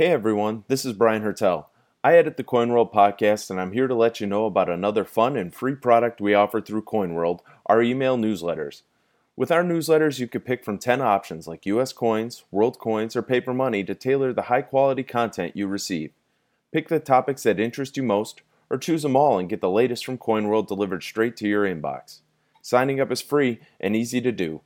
[0.00, 1.68] Hey everyone, this is Brian Hertel.
[2.02, 5.36] I edit the CoinWorld podcast, and I'm here to let you know about another fun
[5.36, 8.80] and free product we offer through CoinWorld our email newsletters.
[9.36, 13.20] With our newsletters, you can pick from 10 options like US coins, world coins, or
[13.20, 16.12] paper money to tailor the high quality content you receive.
[16.72, 18.40] Pick the topics that interest you most,
[18.70, 22.20] or choose them all and get the latest from CoinWorld delivered straight to your inbox.
[22.62, 24.62] Signing up is free and easy to do.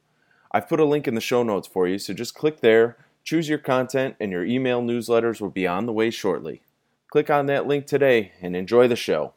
[0.53, 3.49] I've put a link in the show notes for you, so just click there, choose
[3.49, 6.61] your content, and your email newsletters will be on the way shortly.
[7.11, 9.33] Click on that link today and enjoy the show.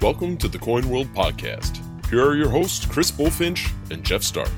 [0.00, 1.80] Welcome to the Coin World Podcast.
[2.10, 4.50] Here are your hosts, Chris Bulfinch and Jeff Starck.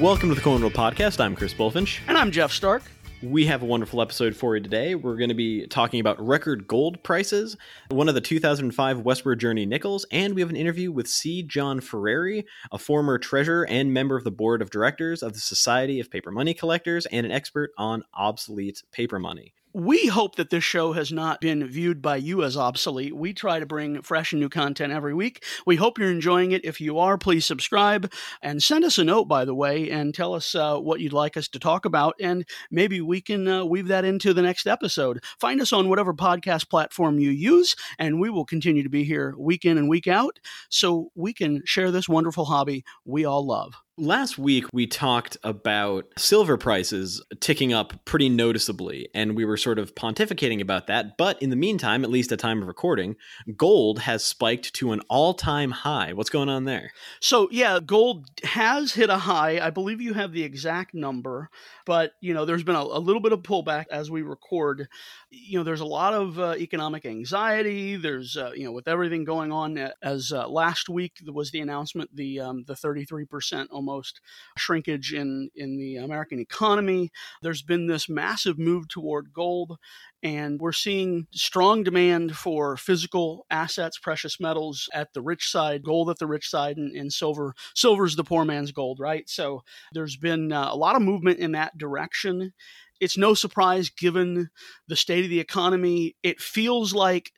[0.00, 1.18] Welcome to the Coin World Podcast.
[1.18, 1.98] I'm Chris Bulfinch.
[2.06, 2.82] And I'm Jeff Starck.
[3.22, 4.94] We have a wonderful episode for you today.
[4.94, 7.54] We're going to be talking about record gold prices,
[7.90, 11.42] one of the 2005 Westward Journey nickels, and we have an interview with C.
[11.42, 16.00] John Ferreri, a former treasurer and member of the board of directors of the Society
[16.00, 19.52] of Paper Money Collectors and an expert on obsolete paper money.
[19.72, 23.14] We hope that this show has not been viewed by you as obsolete.
[23.14, 25.44] We try to bring fresh and new content every week.
[25.64, 26.64] We hope you're enjoying it.
[26.64, 28.12] If you are, please subscribe
[28.42, 31.36] and send us a note, by the way, and tell us uh, what you'd like
[31.36, 35.22] us to talk about, and maybe we can uh, weave that into the next episode.
[35.38, 39.36] Find us on whatever podcast platform you use, and we will continue to be here
[39.38, 43.74] week in and week out so we can share this wonderful hobby we all love.
[43.98, 49.78] Last week, we talked about silver prices ticking up pretty noticeably, and we were sort
[49.78, 51.18] of pontificating about that.
[51.18, 53.16] But in the meantime, at least at time of recording,
[53.56, 56.14] gold has spiked to an all time high.
[56.14, 56.92] What's going on there?
[57.20, 59.58] So, yeah, gold has hit a high.
[59.60, 61.50] I believe you have the exact number,
[61.84, 64.88] but, you know, there's been a, a little bit of pullback as we record.
[65.30, 67.96] You know, there's a lot of uh, economic anxiety.
[67.96, 72.16] There's, uh, you know, with everything going on, as uh, last week was the announcement,
[72.16, 74.20] the um, the 33% almost
[74.58, 77.10] shrinkage in in the American economy.
[77.40, 79.78] There's been this massive move toward gold,
[80.22, 86.10] and we're seeing strong demand for physical assets, precious metals at the rich side, gold
[86.10, 87.54] at the rich side, and, and silver.
[87.74, 89.28] Silver's the poor man's gold, right?
[89.30, 89.62] So
[89.94, 92.52] there's been uh, a lot of movement in that direction.
[93.00, 94.50] It's no surprise given
[94.88, 96.16] the state of the economy.
[96.22, 97.32] It feels like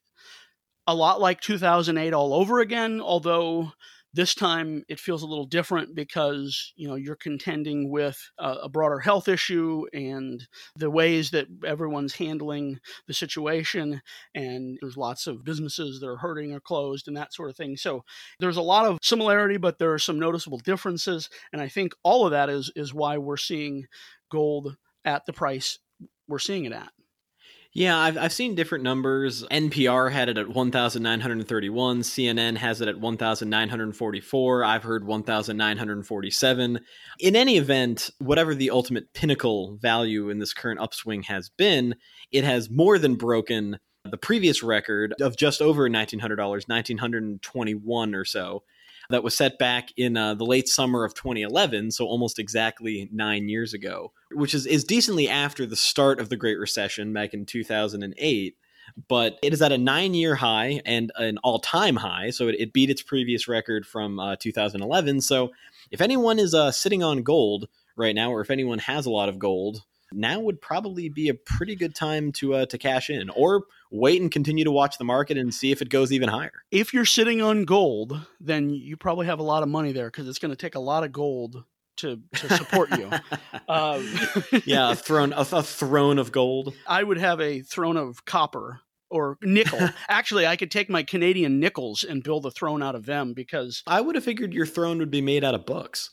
[0.89, 3.73] a lot like 2008 all over again, although
[4.15, 8.99] this time it feels a little different because you know you're contending with a, broader
[8.99, 10.47] health issue and
[10.77, 14.01] the ways that everyone's handling the situation.
[14.35, 17.77] And there's lots of businesses that are hurting or closed and that sort of thing.
[17.77, 18.05] So
[18.41, 21.29] there's a lot of similarity but there are some noticeable differences.
[21.53, 23.87] And i think all of that is is why we're seeing
[24.31, 25.79] gold at the price
[26.29, 26.91] we're seeing it at
[27.75, 29.45] yeah, I've, I've seen different numbers.
[29.51, 32.01] NPR had it at 1,931.
[32.01, 34.65] CNN has it at 1,944.
[34.65, 36.81] I've heard 1,947.
[37.21, 41.95] In any event, whatever the ultimate pinnacle value in this current upswing has been,
[42.31, 48.63] it has more than broken the previous record of just over $1,900, 1,921 or so
[49.11, 53.49] that was set back in uh, the late summer of 2011, so almost exactly nine
[53.49, 57.47] years ago, which is, is decently after the start of the Great Recession back in
[57.47, 58.57] 2008.
[59.09, 62.57] But it is at a nine year high and an all time high, so it,
[62.59, 65.21] it, beat its previous record from uh, 2011.
[65.21, 65.51] So
[65.91, 69.29] if anyone is uh, sitting on gold right now, or if anyone has a lot
[69.29, 69.83] of gold,
[70.15, 74.21] now would probably be a pretty good time to uh, to cash in, or wait
[74.21, 76.65] and continue to watch the market and see if it goes even higher.
[76.71, 80.29] If you're sitting on gold, then you probably have a lot of money there because
[80.29, 81.65] it's going to take a lot of gold
[81.97, 83.11] to to support you.
[83.69, 84.09] um,
[84.65, 86.75] yeah, a throne a, a throne of gold.
[86.87, 88.81] I would have a throne of copper
[89.11, 89.91] or nickel.
[90.09, 93.83] Actually, I could take my Canadian nickels and build a throne out of them because
[93.87, 96.11] I would have figured your throne would be made out of books.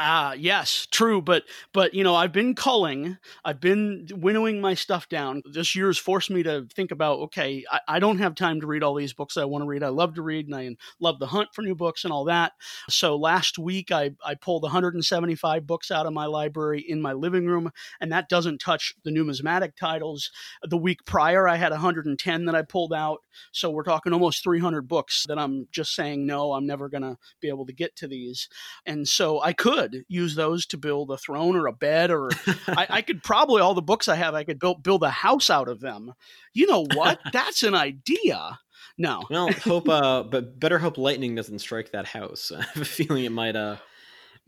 [0.00, 1.42] Ah, yes, true, but
[1.72, 5.42] but you know, I've been culling, I've been winnowing my stuff down.
[5.52, 8.84] This year's forced me to think about, okay, I, I don't have time to read
[8.84, 9.82] all these books I want to read.
[9.82, 12.52] I love to read and I love the hunt for new books and all that.
[12.88, 17.46] So last week I I pulled 175 books out of my library in my living
[17.46, 20.30] room, and that doesn't touch the numismatic titles.
[20.62, 23.18] The week prior I had 110 that I pulled out.
[23.50, 27.48] So we're talking almost 300 books that I'm just saying no, I'm never gonna be
[27.48, 28.48] able to get to these.
[28.86, 32.30] And so I could could use those to build a throne or a bed, or
[32.68, 35.50] I, I, could probably all the books I have, I could build build a house
[35.50, 36.12] out of them.
[36.52, 37.20] You know what?
[37.32, 38.58] That's an idea.
[38.96, 39.24] No.
[39.30, 42.52] Well, hope, uh, but better hope lightning doesn't strike that house.
[42.56, 43.76] I have a feeling it might, uh,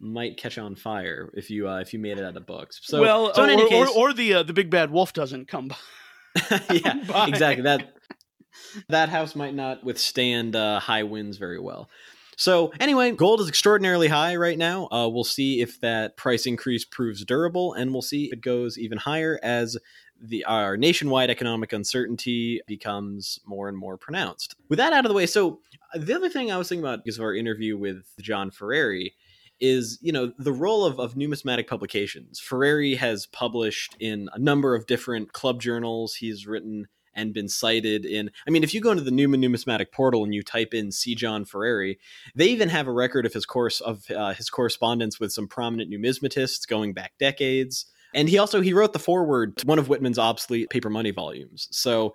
[0.01, 2.81] might catch on fire if you uh, if you made it out of books.
[2.83, 5.69] So well, so or, case, or, or, the uh, the big bad wolf doesn't come.
[5.69, 5.77] By.
[6.73, 7.29] yeah, Bye.
[7.29, 7.65] exactly.
[7.65, 7.93] That
[8.89, 11.89] that house might not withstand uh, high winds very well.
[12.41, 14.89] So anyway, gold is extraordinarily high right now.
[14.91, 18.79] Uh, we'll see if that price increase proves durable, and we'll see if it goes
[18.79, 19.77] even higher as
[20.19, 24.57] the our nationwide economic uncertainty becomes more and more pronounced.
[24.71, 25.61] With that out of the way, so
[25.95, 29.13] the other thing I was thinking about because of our interview with John Ferreri
[29.61, 34.75] is you know the role of, of numismatic publications Ferreri has published in a number
[34.75, 36.89] of different club journals he's written
[37.21, 40.35] and been cited in i mean if you go into the newman numismatic portal and
[40.35, 41.15] you type in c.
[41.15, 41.99] John Ferreri
[42.35, 45.91] they even have a record of his course of uh, his correspondence with some prominent
[45.91, 47.87] numismatists going back decades.
[48.15, 51.69] And he also he wrote the foreword to one of whitman's obsolete paper money volumes.
[51.71, 52.15] So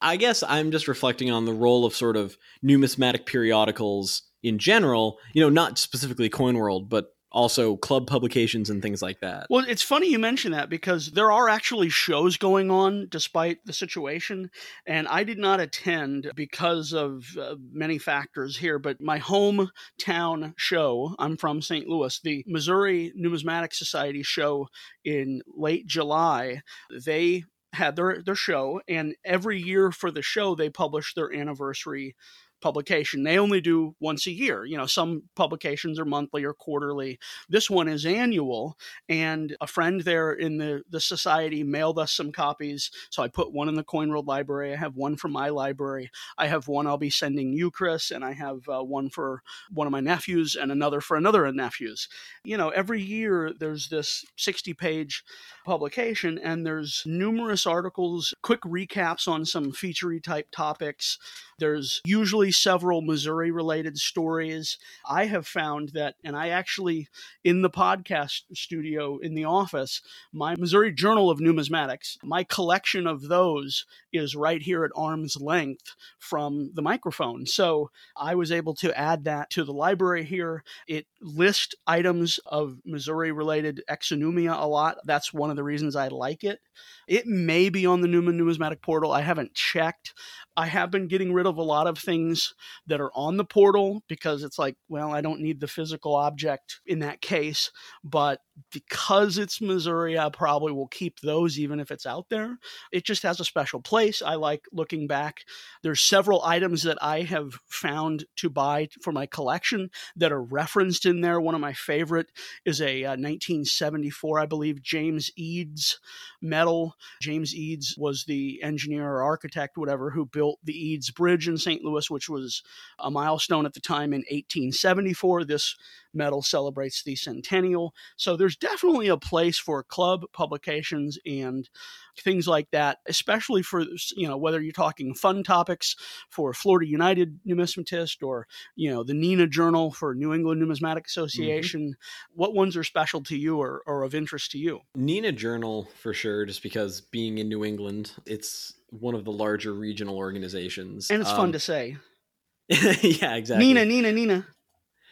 [0.00, 5.18] i guess i'm just reflecting on the role of sort of numismatic periodicals in general,
[5.32, 9.46] you know, not specifically Coin World, but also club publications and things like that.
[9.50, 13.72] Well, it's funny you mention that because there are actually shows going on despite the
[13.72, 14.50] situation.
[14.86, 21.14] And I did not attend because of uh, many factors here, but my hometown show,
[21.18, 21.88] I'm from St.
[21.88, 24.68] Louis, the Missouri Numismatic Society show
[25.04, 26.60] in late July,
[27.04, 28.80] they had their, their show.
[28.86, 32.14] And every year for the show, they publish their anniversary
[32.62, 33.22] publication.
[33.22, 34.64] They only do once a year.
[34.64, 37.18] You know, some publications are monthly or quarterly.
[37.48, 38.78] This one is annual.
[39.08, 42.90] And a friend there in the, the society mailed us some copies.
[43.10, 44.72] So I put one in the Coin World library.
[44.72, 46.10] I have one from my library.
[46.38, 49.86] I have one I'll be sending you, Chris, and I have uh, one for one
[49.86, 52.08] of my nephews and another for another of nephews.
[52.44, 55.24] You know, every year there's this 60 page
[55.64, 61.18] publication and there's numerous articles, quick recaps on some featurey type topics.
[61.58, 64.78] There's usually several Missouri related stories.
[65.08, 67.08] I have found that, and I actually,
[67.42, 70.00] in the podcast studio in the office,
[70.32, 75.94] my Missouri Journal of Numismatics, my collection of those is right here at arm's length
[76.18, 77.46] from the microphone.
[77.46, 80.62] So I was able to add that to the library here.
[80.86, 84.98] It lists items of Missouri related exonumia a lot.
[85.04, 86.60] That's one of the reasons I like it.
[87.06, 89.12] It may be on the Newman Numismatic portal.
[89.12, 90.14] I haven't checked.
[90.56, 92.54] I have been getting rid of a lot of things
[92.86, 96.80] that are on the portal because it's like, well, I don't need the physical object
[96.86, 97.70] in that case.
[98.04, 98.40] But
[98.70, 102.58] because it's Missouri, I probably will keep those even if it's out there.
[102.90, 104.22] It just has a special place.
[104.22, 105.44] I like looking back.
[105.82, 111.06] There's several items that I have found to buy for my collection that are referenced
[111.06, 111.40] in there.
[111.40, 112.30] One of my favorite
[112.64, 115.98] is a uh, 1974, I believe, James Eads
[116.40, 116.96] medal.
[117.20, 121.82] James Eads was the engineer or architect, whatever, who built the Eads Bridge in St.
[121.82, 122.62] Louis, which was
[122.98, 125.44] a milestone at the time in 1874.
[125.44, 125.76] This
[126.14, 127.94] medal celebrates the centennial.
[128.16, 131.70] So there's definitely a place for club publications and
[132.18, 133.84] things like that, especially for
[134.16, 135.94] you know whether you're talking fun topics
[136.28, 141.82] for Florida United numismatist or you know the NINA Journal for New England Numismatic Association.
[141.82, 142.40] Mm-hmm.
[142.40, 144.80] What ones are special to you or, or of interest to you?
[144.96, 149.72] NINA Journal for sure, just because being in New England, it's one of the larger
[149.72, 151.96] regional organizations, and it's um, fun to say.
[152.68, 153.66] yeah, exactly.
[153.66, 154.46] Nina, Nina, Nina.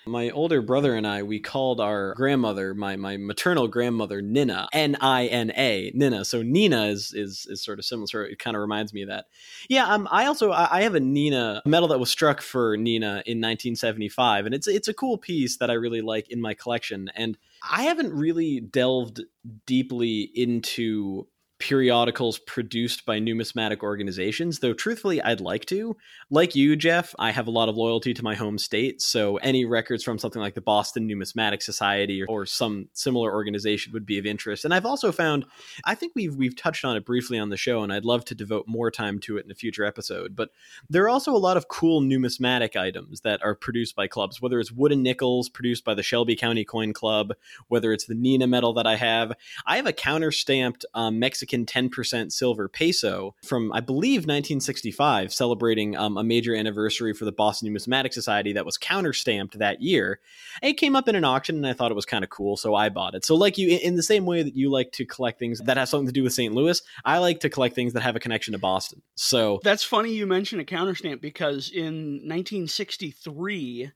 [0.07, 4.97] My older brother and I, we called our grandmother, my my maternal grandmother, Nina, N
[5.01, 6.25] I N A, Nina.
[6.25, 8.07] So Nina is is is sort of similar.
[8.07, 9.27] So it kind of reminds me of that.
[9.69, 13.39] Yeah, um, I also I have a Nina medal that was struck for Nina in
[13.39, 17.11] 1975, and it's it's a cool piece that I really like in my collection.
[17.15, 17.37] And
[17.69, 19.21] I haven't really delved
[19.67, 21.27] deeply into
[21.61, 25.97] periodicals produced by numismatic organizations, though truthfully, I'd like to.
[26.31, 29.65] Like you, Jeff, I have a lot of loyalty to my home state, so any
[29.67, 34.19] records from something like the Boston Numismatic Society or, or, some similar organization would be
[34.19, 34.65] of interest.
[34.65, 35.45] And I've also found,
[35.85, 38.35] I think we've we've touched on it briefly on the show, and I'd love to
[38.35, 40.35] devote more time to it in a future episode.
[40.35, 40.51] But
[40.89, 44.59] there are also a lot of cool numismatic items that are produced by clubs, whether
[44.59, 47.35] it's wooden nickels produced by the Shelby County Coin Club,
[47.69, 49.33] whether it's the Nina medal that I have.
[49.67, 55.33] I have a counter stamped um, Mexican Mexican 10% silver peso from, I believe, 1965,
[55.33, 59.83] celebrating um, a major anniversary for the Boston Numismatic Society that was counter stamped that
[59.83, 60.21] year.
[60.63, 62.75] It came up in an auction, and I thought it was kind of cool, so
[62.75, 63.25] I bought it.
[63.25, 65.89] So, like you, in the same way that you like to collect things that have
[65.89, 66.55] something to do with St.
[66.55, 69.03] Louis, I like to collect things that have a connection to Boston.
[69.17, 73.91] So that's funny you mention a counter stamp because in 1963,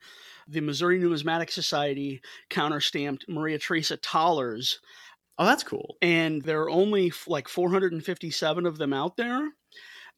[0.47, 2.21] the Missouri Numismatic Society
[2.51, 4.81] counter stamped Maria Theresa thalers
[5.39, 5.97] Oh, that's cool.
[6.01, 9.49] And there are only like 457 of them out there.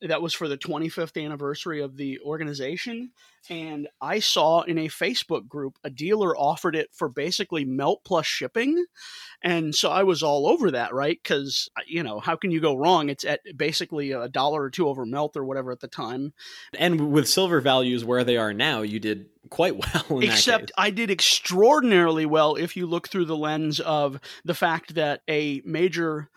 [0.03, 3.13] that was for the 25th anniversary of the organization.
[3.49, 8.27] And I saw in a Facebook group a dealer offered it for basically melt plus
[8.27, 8.85] shipping.
[9.41, 11.19] And so I was all over that, right?
[11.23, 13.09] Because, uh, you know, how can you go wrong?
[13.09, 16.35] It's at basically a dollar or two over melt or whatever at the time.
[16.79, 21.11] And with silver values where they are now, you did quite well except i did
[21.11, 26.31] extraordinarily well if you look through the lens of the fact that a major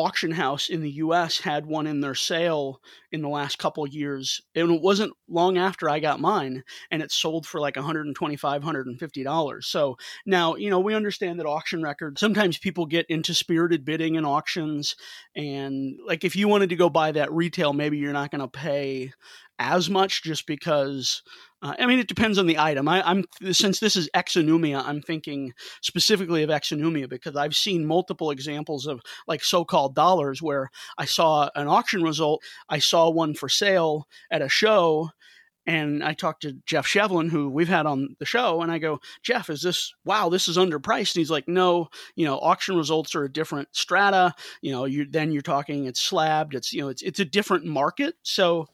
[0.00, 2.80] auction house in the US had one in their sale
[3.12, 4.40] in the last couple years.
[4.54, 9.64] And it wasn't long after I got mine and it sold for like $125, $150.
[9.64, 14.14] So now, you know, we understand that auction records sometimes people get into spirited bidding
[14.14, 14.96] in auctions
[15.36, 18.48] and like if you wanted to go buy that retail maybe you're not going to
[18.48, 19.12] pay
[19.60, 21.22] as much just because
[21.62, 22.88] uh, I mean, it depends on the item.
[22.88, 25.52] I, am since this is exonumia, I'm thinking
[25.82, 31.50] specifically of exonumia because I've seen multiple examples of like so-called dollars where I saw
[31.54, 35.10] an auction result, I saw one for sale at a show,
[35.66, 38.98] and I talked to Jeff Shevlin, who we've had on the show, and I go,
[39.22, 40.30] Jeff, is this wow?
[40.30, 41.14] This is underpriced.
[41.14, 44.32] And he's like, No, you know, auction results are a different strata.
[44.62, 46.54] You know, you then you're talking it's slabbed.
[46.54, 48.14] It's you know, it's it's a different market.
[48.22, 48.68] So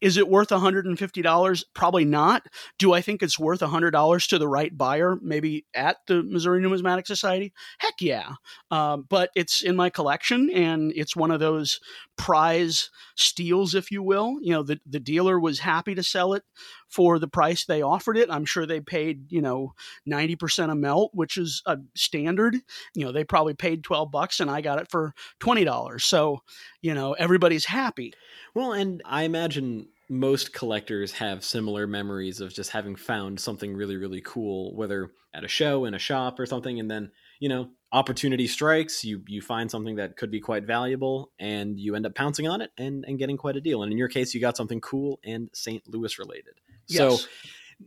[0.00, 1.64] is it worth $150?
[1.74, 2.46] Probably not.
[2.78, 7.06] Do I think it's worth $100 to the right buyer, maybe at the Missouri Numismatic
[7.06, 7.52] Society?
[7.78, 8.32] Heck yeah.
[8.70, 11.80] Um, but it's in my collection and it's one of those
[12.16, 14.36] prize steals, if you will.
[14.40, 16.42] You know, the, the dealer was happy to sell it
[16.88, 18.30] for the price they offered it.
[18.30, 19.74] I'm sure they paid, you know,
[20.08, 22.56] 90% of melt, which is a standard.
[22.94, 26.00] You know, they probably paid 12 bucks and I got it for $20.
[26.00, 26.40] So,
[26.80, 28.12] you know, everybody's happy.
[28.54, 33.96] Well, and I imagine most collectors have similar memories of just having found something really,
[33.96, 37.68] really cool, whether at a show, in a shop, or something, and then you know
[37.92, 42.14] opportunity strikes you you find something that could be quite valuable and you end up
[42.14, 44.56] pouncing on it and and getting quite a deal and in your case you got
[44.56, 46.54] something cool and st louis related
[46.88, 47.22] yes.
[47.22, 47.28] so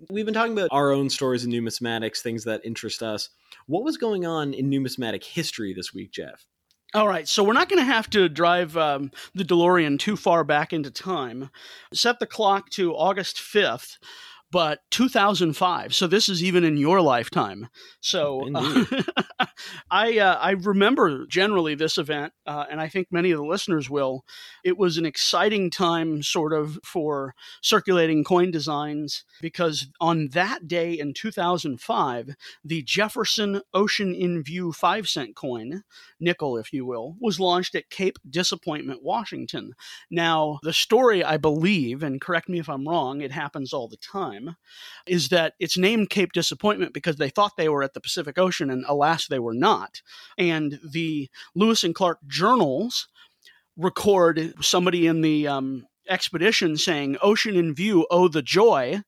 [0.10, 3.30] we've been talking about our own stories in numismatics things that interest us
[3.66, 6.46] what was going on in numismatic history this week jeff
[6.96, 10.44] all right, so we're not going to have to drive um, the DeLorean too far
[10.44, 11.52] back into time.
[11.94, 14.00] Set the clock to August 5th
[14.52, 17.68] but 2005 so this is even in your lifetime.
[18.00, 18.86] So uh,
[19.92, 23.90] i uh, i remember generally this event uh, and i think many of the listeners
[23.90, 24.24] will.
[24.64, 30.94] It was an exciting time sort of for circulating coin designs because on that day
[30.94, 35.84] in 2005 the jefferson ocean in view 5 cent coin
[36.20, 39.74] nickel if you will was launched at cape disappointment washington.
[40.10, 43.98] Now the story i believe and correct me if i'm wrong it happens all the
[43.98, 44.56] time time
[45.08, 48.70] is that it's named Cape Disappointment because they thought they were at the Pacific Ocean
[48.70, 50.02] and alas they were not.
[50.38, 53.08] And the Lewis and Clark journals
[53.78, 59.02] record somebody in the um, expedition saying ocean in view oh the joy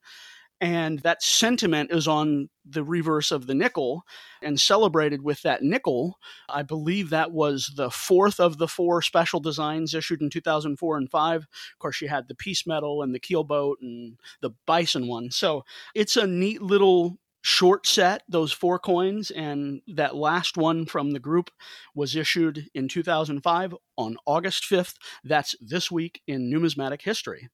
[0.61, 4.03] and that sentiment is on the reverse of the nickel
[4.43, 6.19] and celebrated with that nickel.
[6.47, 11.09] I believe that was the fourth of the four special designs issued in 2004 and
[11.09, 11.41] 5.
[11.41, 11.47] Of
[11.79, 15.31] course, you had the Peace Medal and the Keelboat and the Bison one.
[15.31, 15.65] So
[15.95, 21.19] it's a neat little short set, those four coins, and that last one from the
[21.19, 21.49] group
[21.95, 24.93] was issued in 2005 on August 5th.
[25.23, 27.49] That's this week in numismatic history.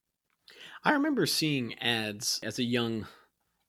[0.83, 3.07] I remember seeing ads as a young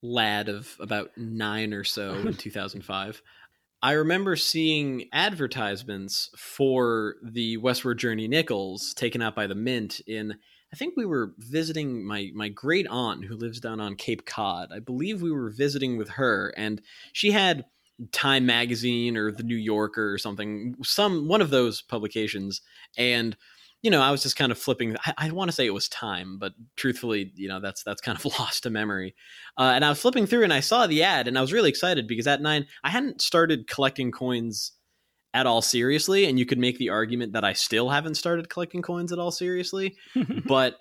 [0.03, 3.23] lad of about nine or so in 2005.
[3.81, 10.35] I remember seeing advertisements for the Westward Journey nickels taken out by the Mint in.
[10.73, 14.71] I think we were visiting my my great aunt who lives down on Cape Cod.
[14.73, 17.65] I believe we were visiting with her, and she had
[18.13, 22.61] Time Magazine or the New Yorker or something, some one of those publications,
[22.97, 23.37] and
[23.83, 24.97] you know, I was just kind of flipping.
[25.05, 28.19] I, I want to say it was time, but truthfully, you know, that's that's kind
[28.19, 29.15] of lost to memory.
[29.57, 31.69] Uh, and I was flipping through and I saw the ad, and I was really
[31.69, 34.73] excited because at nine, I hadn't started collecting coins
[35.35, 38.83] at all seriously, and you could make the argument that I still haven't started collecting
[38.83, 39.97] coins at all seriously,
[40.47, 40.79] but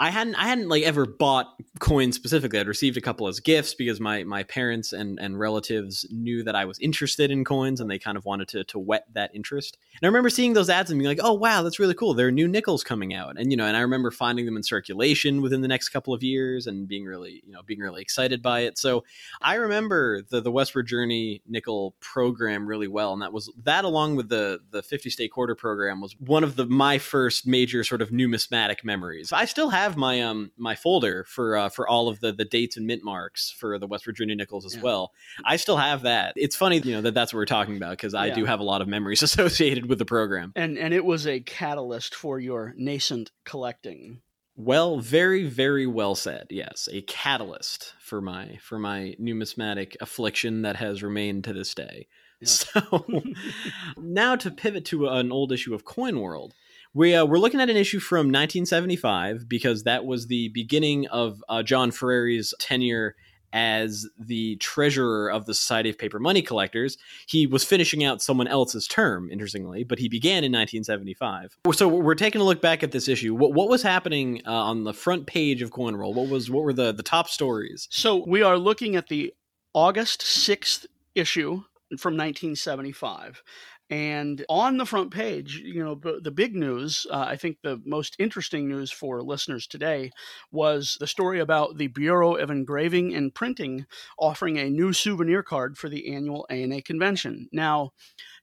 [0.00, 2.58] I hadn't I hadn't like ever bought coins specifically.
[2.58, 6.56] I'd received a couple as gifts because my my parents and and relatives knew that
[6.56, 9.76] I was interested in coins and they kind of wanted to to whet that interest.
[10.00, 12.14] And I remember seeing those ads and being like, "Oh wow, that's really cool.
[12.14, 14.62] There are new nickels coming out." And you know, and I remember finding them in
[14.62, 18.40] circulation within the next couple of years and being really, you know, being really excited
[18.40, 18.78] by it.
[18.78, 19.04] So,
[19.42, 24.16] I remember the the Westward Journey nickel program really well and that was that along
[24.16, 28.00] with the the 50 state quarter program was one of the my first major sort
[28.00, 29.32] of numismatic memories.
[29.32, 32.44] I still have have my um my folder for uh, for all of the the
[32.44, 34.82] dates and mint marks for the Westward Journey nickels as yeah.
[34.82, 35.12] well.
[35.44, 36.34] I still have that.
[36.36, 38.34] It's funny, you know, that that's what we're talking about because I yeah.
[38.34, 40.52] do have a lot of memories associated with the program.
[40.56, 44.20] And and it was a catalyst for your nascent collecting.
[44.56, 46.48] Well, very, very well said.
[46.50, 52.06] Yes, a catalyst for my for my numismatic affliction that has remained to this day.
[52.06, 52.16] Yeah.
[52.42, 53.12] So
[53.98, 56.54] now to pivot to an old issue of Coin World.
[56.92, 61.42] We, uh, we're looking at an issue from 1975 because that was the beginning of
[61.48, 63.14] uh, John Ferreri's tenure
[63.52, 66.98] as the treasurer of the Society of Paper Money Collectors.
[67.26, 71.56] He was finishing out someone else's term, interestingly, but he began in 1975.
[71.72, 73.34] So we're taking a look back at this issue.
[73.34, 76.16] What, what was happening uh, on the front page of Coin World?
[76.16, 77.88] What was what were the the top stories?
[77.90, 79.32] So we are looking at the
[79.74, 81.62] August 6th issue
[81.98, 83.42] from 1975.
[83.90, 88.14] And on the front page, you know, the big news, uh, I think the most
[88.20, 90.12] interesting news for listeners today
[90.52, 95.76] was the story about the Bureau of Engraving and Printing offering a new souvenir card
[95.76, 97.48] for the annual ANA convention.
[97.50, 97.90] Now,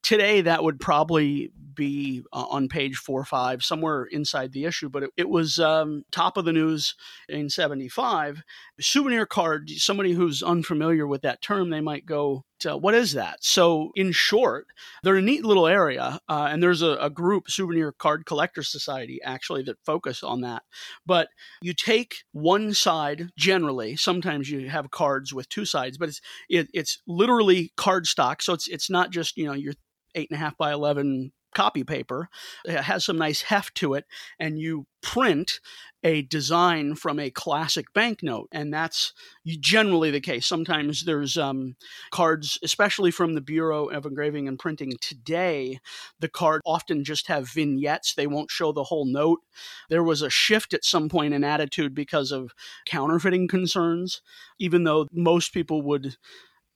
[0.08, 4.88] Today, that would probably be uh, on page four or five, somewhere inside the issue,
[4.88, 6.96] but it, it was um, top of the news
[7.28, 8.42] in 75.
[8.80, 13.44] Souvenir card, somebody who's unfamiliar with that term, they might go, what is that?
[13.44, 14.68] So, in short,
[15.04, 19.20] they're a neat little area, uh, and there's a, a, group, Souvenir Card Collector Society,
[19.24, 20.64] actually, that focus on that.
[21.06, 21.28] But
[21.62, 23.98] you take one side generally.
[23.98, 28.42] Sometimes you have cards with two sides, but it's it, it's literally card stock.
[28.42, 29.74] So it's it's not just you know your
[30.18, 32.30] eight and a half by 11 copy paper.
[32.66, 34.06] It has some nice heft to it,
[34.40, 35.60] and you print
[36.04, 39.14] a design from a classic banknote, and that's
[39.46, 40.46] generally the case.
[40.46, 41.76] Sometimes there's um,
[42.12, 45.80] cards, especially from the Bureau of Engraving and Printing today.
[46.20, 49.40] The cards often just have vignettes; they won't show the whole note.
[49.90, 52.52] There was a shift at some point in attitude because of
[52.86, 54.22] counterfeiting concerns,
[54.60, 56.18] even though most people would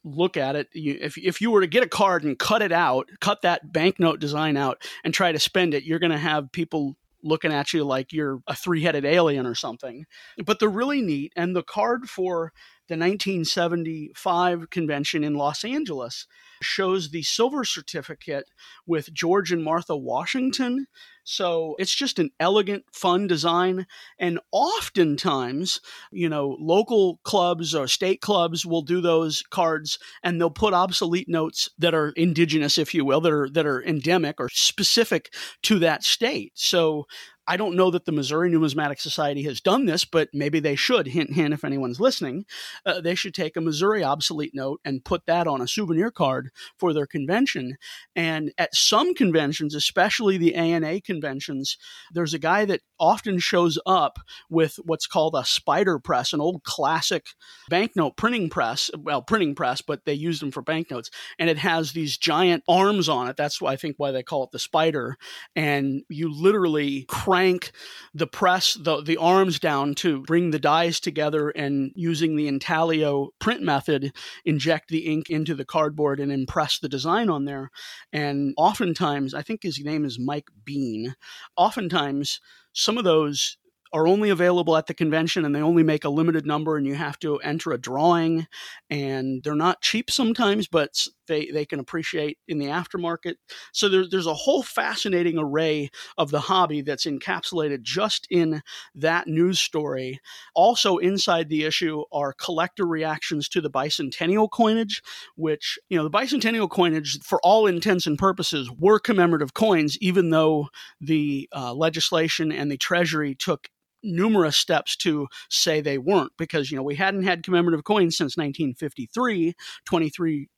[0.04, 2.72] look at it you, if, if you were to get a card and cut it
[2.72, 6.52] out cut that banknote design out and try to spend it you're going to have
[6.52, 10.06] people looking at you like you're a three-headed alien or something.
[10.44, 12.54] But they're really neat and the card for
[12.92, 16.28] the 1975 convention in Los Angeles
[16.62, 18.50] shows the silver certificate
[18.86, 20.88] with George and Martha Washington.
[21.24, 23.88] So it's just an elegant, fun design.
[24.20, 25.80] And oftentimes,
[26.12, 31.30] you know, local clubs or state clubs will do those cards and they'll put obsolete
[31.30, 35.80] notes that are indigenous, if you will, that are that are endemic or specific to
[35.80, 36.52] that state.
[36.56, 37.06] So
[37.48, 41.08] I don't know that the Missouri Numismatic Society has done this, but maybe they should.
[41.08, 42.46] Hint, hint, if anyone's listening,
[42.86, 46.52] uh, they should take a Missouri obsolete note and put that on a souvenir card
[46.78, 47.78] for their convention.
[48.16, 51.78] And at some conventions, especially the ANA conventions,
[52.12, 56.64] there's a guy that often shows up with what's called a spider press, an old
[56.64, 57.26] classic
[57.70, 58.92] banknote printing press.
[58.98, 61.10] Well, printing press, but they used them for banknotes.
[61.40, 63.36] And it has these giant arms on it.
[63.36, 65.18] That's why I think why they call it the spider.
[65.56, 67.72] And you literally crank
[68.14, 73.30] the press, the, the arms down to bring the dies together and using the intaglio
[73.40, 74.14] print method,
[74.44, 77.72] inject the ink into the cardboard and impress the design on there.
[78.12, 81.16] And oftentimes, I think his name is Mike Bean,
[81.56, 82.42] oftentimes
[82.74, 83.56] some of those
[83.94, 86.96] are only available at the convention and they only make a limited number and you
[86.96, 88.48] have to enter a drawing
[88.90, 93.36] and they're not cheap sometimes but they, they can appreciate in the aftermarket.
[93.72, 98.62] So there, there's a whole fascinating array of the hobby that's encapsulated just in
[98.96, 100.20] that news story.
[100.54, 105.02] Also inside the issue are collector reactions to the bicentennial coinage
[105.38, 110.32] which you know the bicentennial coinage for all intents and purposes were commemorative coins even
[110.32, 110.68] though
[111.00, 113.70] the uh, legislation and the treasury took
[114.04, 116.32] numerous steps to say they weren't.
[116.38, 119.54] Because you know we hadn't had commemorative coins since 1953
[119.86, 120.50] 23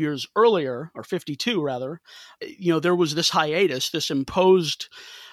[0.00, 2.00] years earlier or 52 rather
[2.42, 4.88] eh, you know there was this hiatus this imposed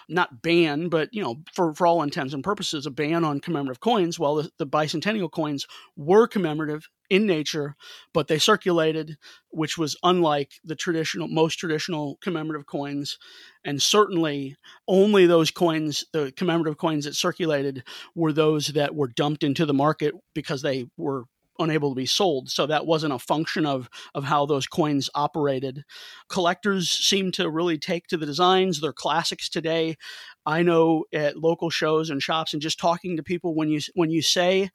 [0.10, 3.80] not ban, but you know, for, for all intents and purposes, a ban on commemorative
[3.82, 4.18] coins.
[4.18, 7.76] Well, the, the bicentennial coins were commemorative in nature,
[8.14, 9.18] but they circulated,
[9.50, 13.18] which was unlike the traditional, most traditional commemorative coins.
[13.64, 14.56] And certainly
[14.88, 17.84] only those coins, the commemorative coins that circulated,
[18.16, 21.26] were those that were dumped into the market because they were
[21.60, 22.50] unable to be sold.
[22.50, 25.84] So that wasn't a function of of how those coins operated.
[26.30, 28.82] Collectors seem to really take to the designs.
[28.82, 29.98] They're classics today.
[30.46, 34.10] I know at local shows and shops and just talking to people when you when
[34.10, 34.70] you say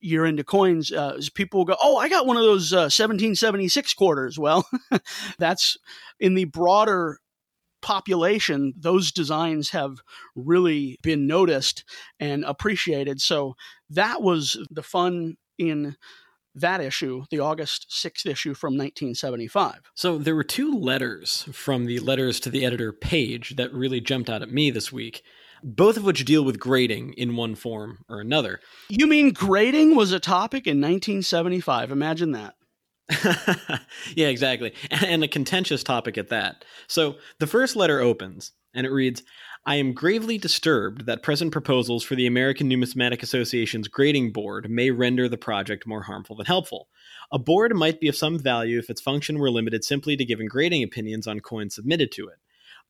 [0.00, 4.38] you're into coins, uh, people go, "Oh, I got one of those uh, 1776 quarters."
[4.38, 4.68] Well,
[5.38, 5.78] that's
[6.20, 7.20] in the broader
[7.84, 9.98] population, those designs have
[10.34, 11.84] really been noticed
[12.18, 13.20] and appreciated.
[13.20, 13.56] So
[13.90, 15.96] that was the fun in
[16.54, 19.90] that issue, the August 6th issue from 1975.
[19.94, 24.30] So there were two letters from the letters to the editor page that really jumped
[24.30, 25.22] out at me this week.
[25.64, 28.60] both of which deal with grading in one form or another.
[28.90, 31.90] You mean grading was a topic in 1975?
[31.90, 32.54] Imagine that.
[34.14, 34.74] yeah, exactly.
[34.90, 36.64] And a contentious topic at that.
[36.86, 39.22] So the first letter opens and it reads
[39.66, 44.90] I am gravely disturbed that present proposals for the American Numismatic Association's grading board may
[44.90, 46.88] render the project more harmful than helpful.
[47.32, 50.48] A board might be of some value if its function were limited simply to giving
[50.48, 52.38] grading opinions on coins submitted to it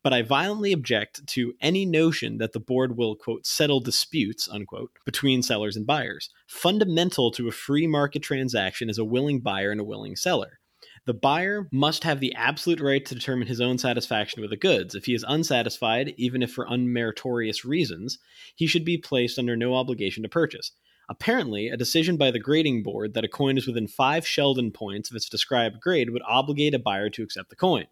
[0.04, 4.90] but I violently object to any notion that the board will, quote, settle disputes, unquote,
[5.06, 6.28] between sellers and buyers.
[6.46, 10.60] Fundamental to a free market transaction is a willing buyer and a willing seller.
[11.06, 14.94] The buyer must have the absolute right to determine his own satisfaction with the goods.
[14.94, 18.18] If he is unsatisfied, even if for unmeritorious reasons,
[18.54, 20.72] he should be placed under no obligation to purchase.
[21.10, 25.10] Apparently, a decision by the grading board that a coin is within five Sheldon points
[25.10, 27.86] of its described grade would obligate a buyer to accept the coin.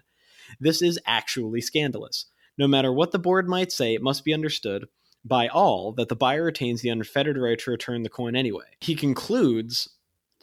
[0.58, 2.26] This is actually scandalous.
[2.56, 4.86] No matter what the board might say, it must be understood
[5.24, 8.64] by all that the buyer retains the unfettered right to return the coin anyway.
[8.80, 9.90] He concludes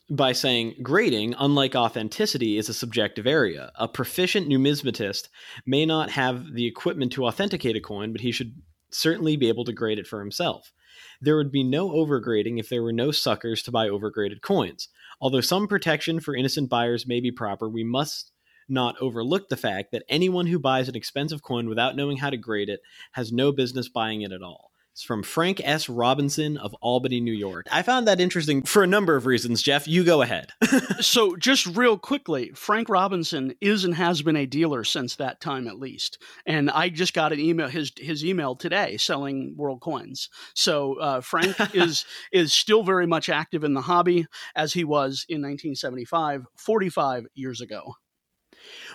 [0.10, 3.72] by saying grading, unlike authenticity, is a subjective area.
[3.76, 5.30] A proficient numismatist
[5.65, 9.65] may not have the equipment to authenticate a coin, but he should certainly be able
[9.65, 10.74] to grade it for himself.
[11.22, 14.89] There would be no overgrading if there were no suckers to buy overgraded coins.
[15.22, 18.32] Although some protection for innocent buyers may be proper, we must
[18.67, 22.38] not overlook the fact that anyone who buys an expensive coin without knowing how to
[22.38, 22.82] grade it
[23.13, 24.68] has no business buying it at all.
[24.99, 25.88] It's from Frank S.
[25.88, 27.67] Robinson of Albany, New York.
[27.71, 29.62] I found that interesting for a number of reasons.
[29.62, 30.51] Jeff, you go ahead.
[30.99, 35.69] so, just real quickly, Frank Robinson is and has been a dealer since that time,
[35.69, 36.21] at least.
[36.45, 40.27] And I just got an email his his email today selling world coins.
[40.53, 45.25] So uh, Frank is is still very much active in the hobby as he was
[45.29, 47.93] in 1975, 45 years ago.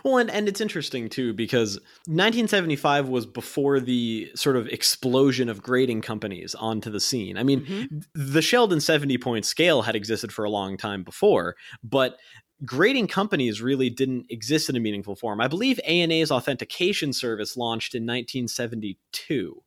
[0.04, 5.62] Well, and, and it's interesting too because 1975 was before the sort of explosion of
[5.62, 7.38] grading companies onto the scene.
[7.38, 7.98] I mean, mm-hmm.
[8.14, 12.18] the Sheldon 70 point scale had existed for a long time before, but
[12.64, 15.40] grading companies really didn't exist in a meaningful form.
[15.40, 19.62] I believe ANA's authentication service launched in 1972.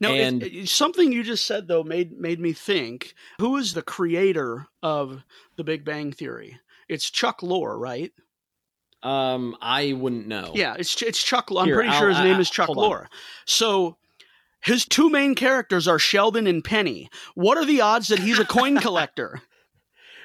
[0.00, 3.82] Now, and, it, something you just said though made made me think: who is the
[3.82, 5.24] creator of
[5.56, 6.58] The Big Bang Theory?
[6.88, 8.12] It's Chuck Lorre, right?
[9.02, 10.52] Um, I wouldn't know.
[10.54, 11.50] Yeah, it's it's Chuck.
[11.50, 13.06] I'm Here, pretty I'll, sure his I, name I, is Chuck Lorre.
[13.46, 13.96] So
[14.60, 17.10] his two main characters are Sheldon and Penny.
[17.34, 19.42] What are the odds that he's a coin collector?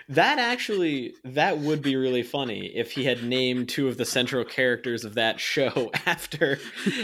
[0.09, 4.45] that actually that would be really funny if he had named two of the central
[4.45, 6.59] characters of that show after,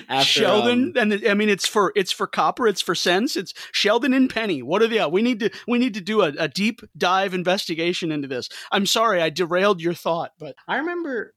[0.07, 3.53] after Sheldon um, and I mean it's for it's for copper it's for cents it's
[3.71, 5.11] Sheldon and Penny what are the odds?
[5.11, 8.85] we need to we need to do a, a deep dive investigation into this I'm
[8.85, 11.33] sorry I derailed your thought but I remember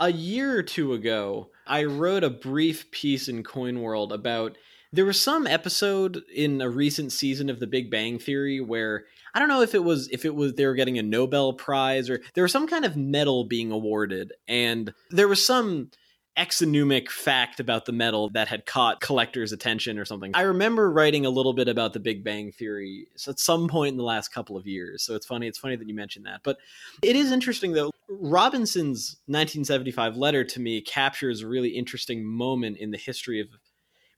[0.00, 4.56] a year or two ago, I wrote a brief piece in Coin World about
[4.92, 9.38] there was some episode in a recent season of The Big Bang Theory where I
[9.38, 12.20] don't know if it was if it was they were getting a Nobel Prize or
[12.34, 15.90] there was some kind of medal being awarded, and there was some
[16.38, 20.30] exonumic fact about the medal that had caught collectors' attention or something.
[20.34, 23.96] I remember writing a little bit about the Big Bang Theory at some point in
[23.96, 25.02] the last couple of years.
[25.02, 25.48] So it's funny.
[25.48, 26.40] It's funny that you mentioned that.
[26.44, 26.58] But
[27.02, 27.90] it is interesting though.
[28.08, 33.48] Robinson's 1975 letter to me captures a really interesting moment in the history of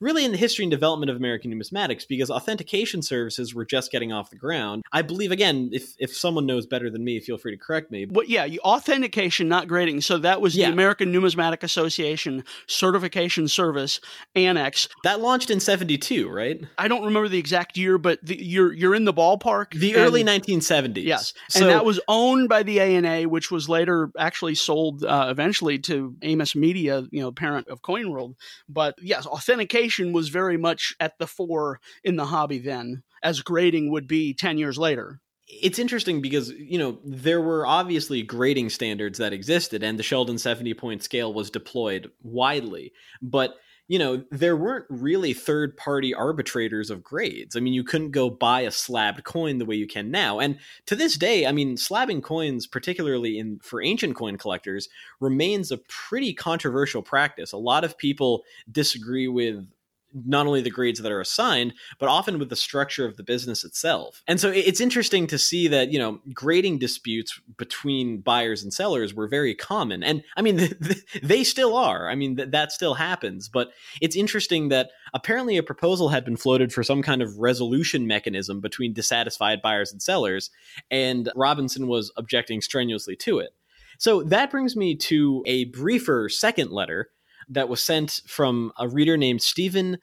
[0.01, 4.13] really in the history and development of American numismatics because authentication services were just getting
[4.13, 4.83] off the ground.
[4.93, 8.07] I believe again, if if someone knows better than me, feel free to correct me.
[8.07, 10.01] But yeah, authentication, not grading.
[10.01, 10.67] So that was yeah.
[10.67, 14.01] the American Numismatic Association Certification Service
[14.35, 14.89] ANACS.
[15.05, 16.61] That launched in '72, right?
[16.79, 19.79] I don't remember the exact year, but the, you're you're in the ballpark.
[19.79, 21.05] The and, early 1970s.
[21.05, 25.29] Yes, so, and that was owned by the ANA, which was later actually sold uh,
[25.31, 28.37] eventually to Amos Media, you know, parent of Coin World.
[28.69, 33.90] But yes, authentication was very much at the fore in the hobby then, as grading
[33.90, 35.20] would be 10 years later.
[35.50, 40.38] It's interesting because you know there were obviously grading standards that existed and the sheldon
[40.38, 43.57] 70 point scale was deployed widely but
[43.88, 47.57] you know there weren't really third party arbitrators of grades.
[47.57, 50.59] I mean you couldn't go buy a slabbed coin the way you can now and
[50.87, 55.79] to this day i mean slabbing coins particularly in for ancient coin collectors remains a
[55.88, 57.50] pretty controversial practice.
[57.50, 59.66] A lot of people disagree with
[60.12, 63.64] not only the grades that are assigned, but often with the structure of the business
[63.64, 64.23] itself.
[64.27, 69.14] And so it's interesting to see that, you know, grading disputes between buyers and sellers
[69.14, 70.03] were very common.
[70.03, 70.68] And I mean,
[71.23, 72.09] they still are.
[72.09, 73.49] I mean, that still happens.
[73.49, 73.70] But
[74.01, 78.61] it's interesting that apparently a proposal had been floated for some kind of resolution mechanism
[78.61, 80.51] between dissatisfied buyers and sellers.
[80.90, 83.51] And Robinson was objecting strenuously to it.
[83.99, 87.11] So that brings me to a briefer second letter
[87.51, 89.99] that was sent from a reader named Stephen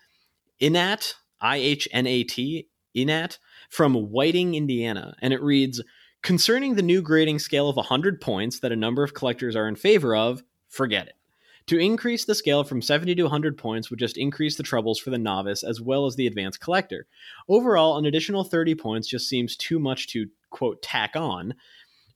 [0.62, 1.16] Ihnat.
[1.40, 3.38] I H N A T, IHNAT,
[3.70, 5.16] from Whiting, Indiana.
[5.22, 5.84] And it reads
[6.24, 9.76] Concerning the new grading scale of 100 points that a number of collectors are in
[9.76, 11.14] favor of, forget it.
[11.68, 15.10] To increase the scale from 70 to 100 points would just increase the troubles for
[15.10, 17.06] the novice as well as the advanced collector.
[17.48, 21.54] Overall, an additional 30 points just seems too much to, quote, tack on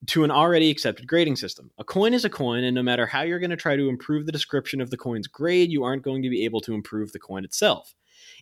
[0.07, 1.71] to an already accepted grading system.
[1.77, 4.25] A coin is a coin, and no matter how you're going to try to improve
[4.25, 7.19] the description of the coin's grade, you aren't going to be able to improve the
[7.19, 7.93] coin itself.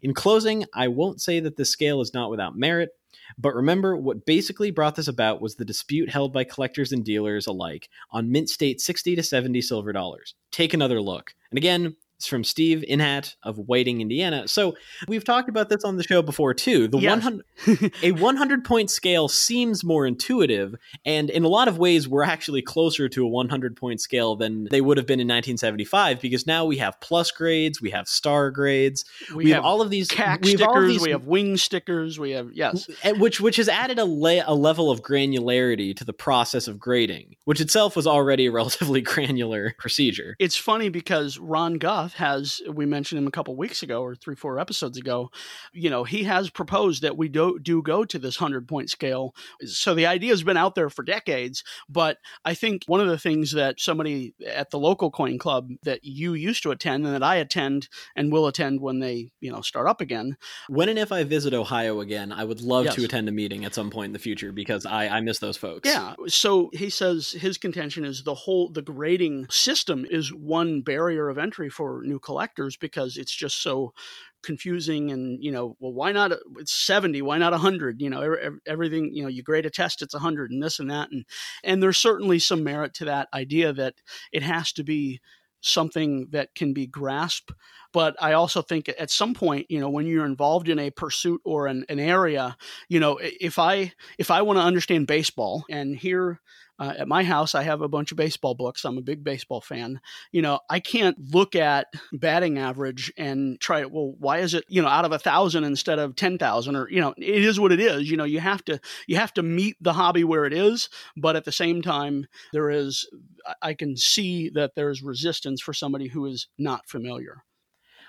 [0.02, 2.92] In closing, I won't say that this scale is not without merit,
[3.38, 7.48] but remember, what basically brought this about was the dispute held by collectors and dealers
[7.48, 10.36] alike on mint state 60 to 70 silver dollars.
[10.52, 11.34] Take another look.
[11.52, 14.46] And again, it's from Steve Ihnat of Whiting, Indiana.
[14.46, 14.76] So
[15.08, 16.90] we've talked about this on the show before too.
[16.90, 17.24] The Yes.
[17.24, 22.24] 100 a 100 point scale seems more intuitive, and in a lot of ways, we're
[22.26, 26.46] actually closer to a 100 point scale than they would have been in 1975 because
[26.46, 29.90] now we have plus grades, we have star grades, We, we, have have all of
[29.90, 30.90] these CAC we stickers.
[30.90, 32.20] these- We have wing stickers.
[32.20, 32.90] We have yes.
[33.04, 36.80] Eh, which which has added a, la- a level of granularity to the process of
[36.80, 40.36] grading, which itself was already a relatively granular procedure.
[40.38, 41.78] It's funny because Ron
[42.10, 45.30] Guth has, we mentioned him a couple weeks ago or three, four episodes ago,
[45.74, 49.36] you know, he has proposed that we do, do go to this 100 point scale.
[49.66, 51.64] So the idea has been out there for decades.
[51.88, 56.04] But I think one of the things that somebody at the local coin club that
[56.04, 59.62] you used to attend and that I attend and will attend when they, you know,
[59.62, 63.30] start up again, When and if I visit Ohio again, I would love to attend
[63.30, 65.88] a meeting at some point in the future because I, I miss those folks.
[65.88, 66.16] Yeah.
[66.28, 71.38] So he says his contention is the whole the grading system is one barrier of
[71.38, 73.94] entry for new collectors because it's just so
[74.42, 78.22] confusing and you know well why not uh, it's 70 why not 100 you know
[78.22, 81.12] ev- ev- everything you know you grade a test it's 100 and this and that
[81.12, 81.26] and
[81.64, 83.96] and there's certainly some merit to that idea that
[84.32, 85.20] it has to be
[85.62, 87.52] something that can be grasped
[87.92, 91.42] but i also think at some point you know when you're involved in a pursuit
[91.44, 92.56] or an, an area
[92.88, 96.40] you know if i if i want to understand baseball and here
[96.80, 98.86] uh, at my house i have a bunch of baseball books.
[98.86, 100.00] I'm a big baseball fan.
[100.32, 104.82] You know i can't look at batting average and try well why is it you
[104.82, 107.80] know out of a thousand instead of 10000 or you know it is what it
[107.80, 108.10] is.
[108.10, 111.36] You know you have to you have to meet the hobby where it is but
[111.36, 113.08] at the same time there is
[113.46, 117.44] I- i can see that there's resistance for somebody who is not familiar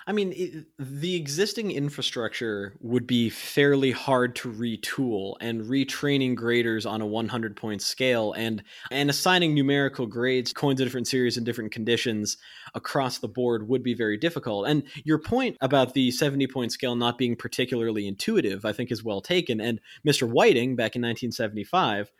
[0.07, 6.85] I mean, it, the existing infrastructure would be fairly hard to retool, and retraining graders
[6.85, 11.45] on a 100 point scale and and assigning numerical grades, coins of different series and
[11.45, 12.37] different conditions
[12.73, 14.67] across the board would be very difficult.
[14.67, 19.03] And your point about the 70 point scale not being particularly intuitive, I think, is
[19.03, 19.61] well taken.
[19.61, 20.27] And Mr.
[20.27, 22.11] Whiting, back in 1975,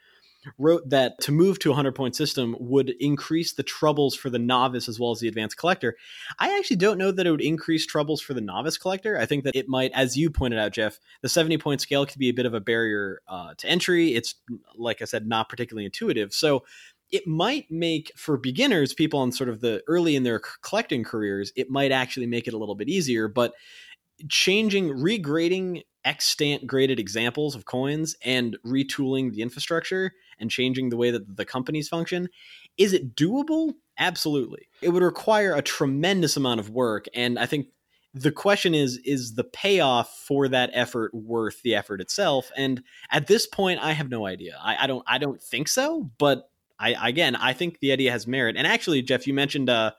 [0.58, 4.40] wrote that to move to a 100 point system would increase the troubles for the
[4.40, 5.96] novice as well as the advanced collector.
[6.40, 9.18] I actually don't know that it would increase troubles for the novice collector.
[9.18, 12.20] I think that it might, as you pointed out, Jeff, the 70 point scale could
[12.20, 14.16] be a bit of a barrier uh, to entry.
[14.16, 14.36] It's,
[14.76, 16.34] like I said, not particularly intuitive.
[16.34, 16.64] So
[17.12, 21.52] it might make for beginners, people on sort of the early in their collecting careers,
[21.56, 23.28] it might actually make it a little bit easier.
[23.28, 23.54] But
[24.30, 31.12] changing, regrading extant graded examples of coins and retooling the infrastructure and changing the way
[31.12, 32.28] that the companies function,
[32.78, 33.74] is it doable?
[33.98, 34.68] Absolutely.
[34.82, 37.06] It would require a tremendous amount of work.
[37.14, 37.68] And I think
[38.14, 42.52] the question is is the payoff for that effort worth the effort itself?
[42.58, 44.58] And at this point, I have no idea.
[44.62, 48.28] I, I don't I don't think so, but I again I think the idea has
[48.28, 48.58] merit.
[48.58, 49.92] And actually, Jeff, you mentioned uh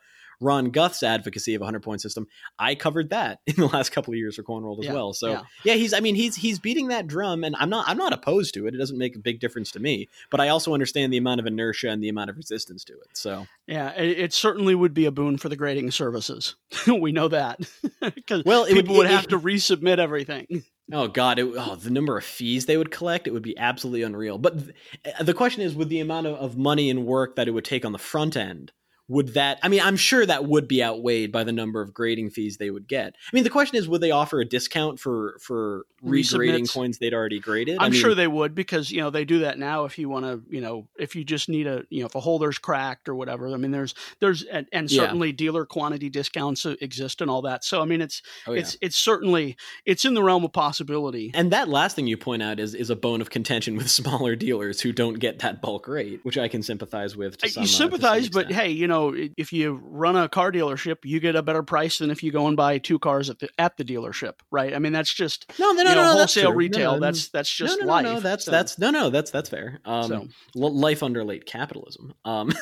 [0.43, 2.27] Ron Guth's advocacy of a 100 point system.
[2.59, 5.13] I covered that in the last couple of years for Coin World as Yeah, well.
[5.13, 5.43] So yeah.
[5.65, 8.55] yeah, he's I mean he's he's beating that drum and I'm not I'm not opposed
[8.55, 8.75] to it.
[8.75, 11.47] It doesn't make a big difference to me, but I also understand the amount of
[11.47, 13.09] inertia and the amount of resistance to it.
[13.15, 16.57] So Yeah, it, it certainly would be a boon for the grading services.
[16.87, 17.61] we know that
[18.15, 20.65] because Well, it would- people would, it- have to resubmit everything.
[20.93, 21.39] Oh God!
[21.39, 24.37] It, oh, the number of fees they would collect—it would be absolutely unreal.
[24.37, 27.47] But th- eh, the question is, with the amount of, of money and work that
[27.49, 28.73] it would take on the front end,
[29.13, 29.59] would that?
[29.63, 32.71] I mean, I'm sure that would be outweighed by the number of grading fees they
[32.71, 33.15] would get.
[33.15, 36.75] I mean, the question is, would they offer a discount for for regrading Resubmits.
[36.75, 37.77] coins they'd already graded?
[37.79, 39.85] I'm I mean, sure they would because you know they do that now.
[39.85, 42.21] If you want to, you know, if you just need a, you know, if a
[42.21, 43.49] holder's cracked or whatever.
[43.49, 45.03] I mean, there's there's and, and Yeah.
[45.03, 47.65] certainly dealer quantity discounts uh, exist and all that.
[47.65, 48.61] So I mean, it's oh, yeah.
[48.61, 51.31] it's it's certainly it's in the realm of possibility.
[51.35, 54.35] And that last thing you point out is is a bone of contention with smaller
[54.37, 57.37] dealers who don't get that bulk rate, which I can sympathize with.
[57.39, 59.81] To Uh, some, uh, you to some sympathize, but hey, you know, know, if you
[59.85, 62.79] run a car dealership, you get a better price than if you go and buy
[62.79, 64.75] two cars at the at the dealership, right?
[64.75, 66.93] I mean, that's just no, no, no, no, know, no wholesale retail.
[66.93, 68.05] No, no, that's that's just no, no, life.
[68.05, 68.51] No, that's so.
[68.51, 69.81] that's no, no, that's that's fair.
[69.85, 70.29] Um, so.
[70.55, 72.15] life under late capitalism.
[72.25, 72.53] Um,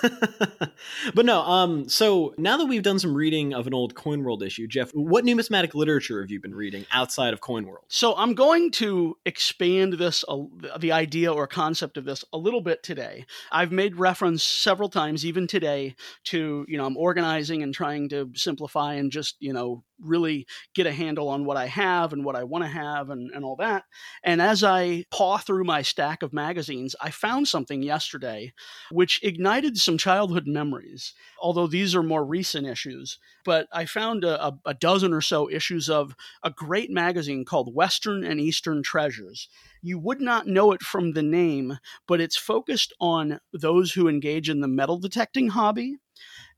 [1.15, 4.43] but no, um, so now that we've done some reading of an old Coin World
[4.43, 7.85] issue, Jeff, what numismatic literature have you been reading outside of Coin World?
[7.89, 10.39] So I'm going to expand this, uh,
[10.79, 13.27] the idea or concept of this, a little bit today.
[13.53, 15.95] I've made reference several times, even today,
[16.25, 20.87] to you know I'm organizing and trying to simplify and just you know really get
[20.87, 23.57] a handle on what I have and what I want to have and, and all
[23.57, 23.85] that.
[24.23, 28.53] And as I paw through my stack of magazines, I found something yesterday
[28.91, 33.19] which ignited some childhood memories, although these are more recent issues.
[33.45, 38.25] But I found a, a dozen or so issues of a great magazine called Western
[38.25, 39.49] and Eastern Treasures.
[39.83, 44.51] You would not know it from the name, but it's focused on those who engage
[44.51, 45.97] in the metal detecting hobby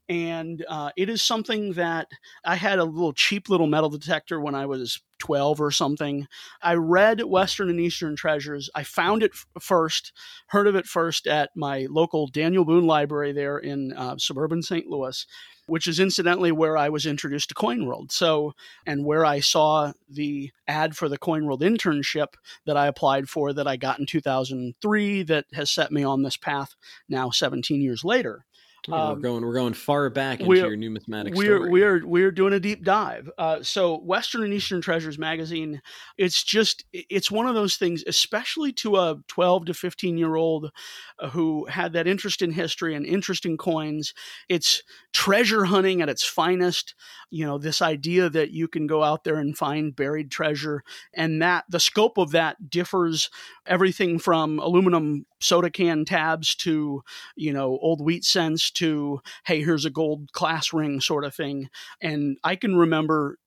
[0.08, 2.08] and uh, it is something that
[2.44, 6.26] I had a little cheap little metal detector when I was 12 or something.
[6.60, 8.68] I read Western and Eastern Treasures.
[8.74, 10.12] I found it f- first,
[10.48, 14.86] heard of it first at my local Daniel Boone Library there in uh, suburban St.
[14.86, 15.24] Louis,
[15.66, 18.12] which is incidentally where I was introduced to CoinWorld.
[18.12, 18.54] So,
[18.86, 22.34] and where I saw the ad for the CoinWorld internship
[22.66, 26.36] that I applied for that I got in 2003 that has set me on this
[26.36, 26.74] path
[27.08, 28.44] now 17 years later.
[28.90, 31.70] Um, we're going we're going far back into your numismatic we're, story.
[31.70, 33.30] We're we're doing a deep dive.
[33.38, 35.80] Uh, so Western and Eastern Treasures magazine,
[36.18, 40.72] it's just it's one of those things, especially to a 12 to 15 year old
[41.18, 44.14] uh, who had that interest in history and interest in coins.
[44.48, 46.94] It's treasure hunting at its finest.
[47.30, 50.82] You know, this idea that you can go out there and find buried treasure,
[51.14, 53.30] and that the scope of that differs
[53.66, 57.02] everything from aluminum soda can tabs to
[57.36, 61.68] you know old wheat cents to hey here's a gold class ring sort of thing.
[62.00, 63.38] And i can remember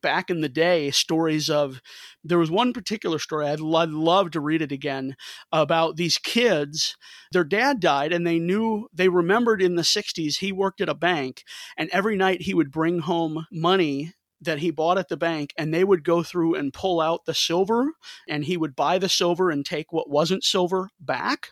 [0.00, 1.80] back in the day stories of
[2.22, 5.16] there was one particular story I'd, I'd love to read it again
[5.52, 6.96] about these kids
[7.32, 10.94] their dad died and they knew they remembered in the 60s he worked at a
[10.94, 11.42] bank
[11.76, 15.72] and every night he would bring home money that he bought at the bank and
[15.72, 17.92] they would go through and pull out the silver
[18.28, 21.50] and he would buy the silver and take what wasn't silver back.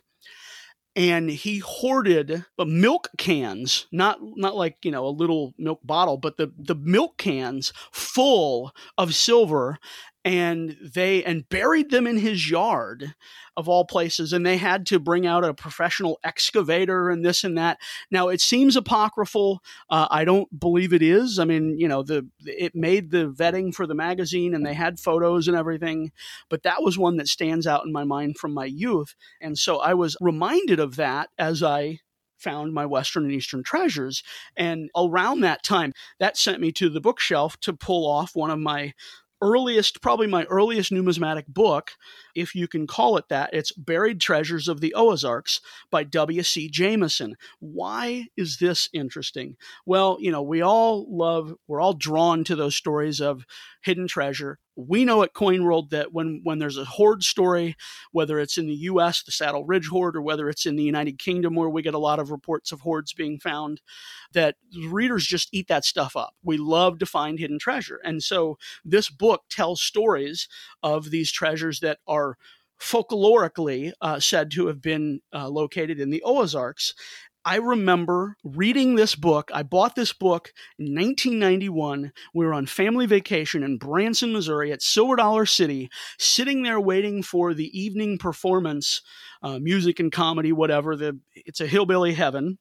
[0.94, 6.38] And he hoarded milk cans not not like you know a little milk bottle but
[6.38, 9.78] the the milk cans full of silver
[10.26, 13.14] and they and buried them in his yard
[13.56, 14.32] of all places.
[14.32, 17.78] And they had to bring out a professional excavator and this and that.
[18.10, 19.62] Now it seems apocryphal.
[19.88, 21.38] Uh, i don't believe it is.
[21.38, 24.98] I mean you know the it made the vetting for the magazine and they had
[24.98, 26.10] photos and everything
[26.50, 29.14] but that was one that stands out in my mind from my youth.
[29.40, 32.00] And so i was reminded of that as i
[32.36, 34.22] found my Western and Eastern treasures.
[34.58, 38.58] And around that time, that sent me to the bookshelf to pull off one of
[38.58, 38.92] my
[39.40, 41.92] earliest, probably my earliest numismatic book,
[42.34, 43.50] if you can call it that.
[43.52, 46.68] It's Buried Treasures of the Ozarks by W.C.
[46.68, 47.36] Jameson.
[47.58, 49.56] Why is this interesting?
[49.84, 53.44] Well, you know, we all love, we're all drawn to those stories of
[53.82, 54.58] hidden treasure.
[54.76, 57.76] We know at Coin World that when, when there's a hoard story,
[58.12, 61.18] whether it's in the US, the Saddle Ridge hoard, or whether it's in the United
[61.18, 63.80] Kingdom, where we get a lot of reports of hoards being found,
[64.32, 64.56] that
[64.88, 66.34] readers just eat that stuff up.
[66.42, 68.00] We love to find hidden treasure.
[68.04, 70.48] And so this book tells stories
[70.82, 72.36] of these treasures that are
[72.80, 76.94] folklorically uh, said to have been uh, located in the Ozarks.
[77.46, 79.52] I remember reading this book.
[79.54, 82.10] I bought this book in 1991.
[82.34, 87.22] We were on family vacation in Branson, Missouri at Silver Dollar City, sitting there waiting
[87.22, 89.00] for the evening performance,
[89.44, 90.96] uh, music and comedy, whatever.
[90.96, 92.58] The, it's a hillbilly heaven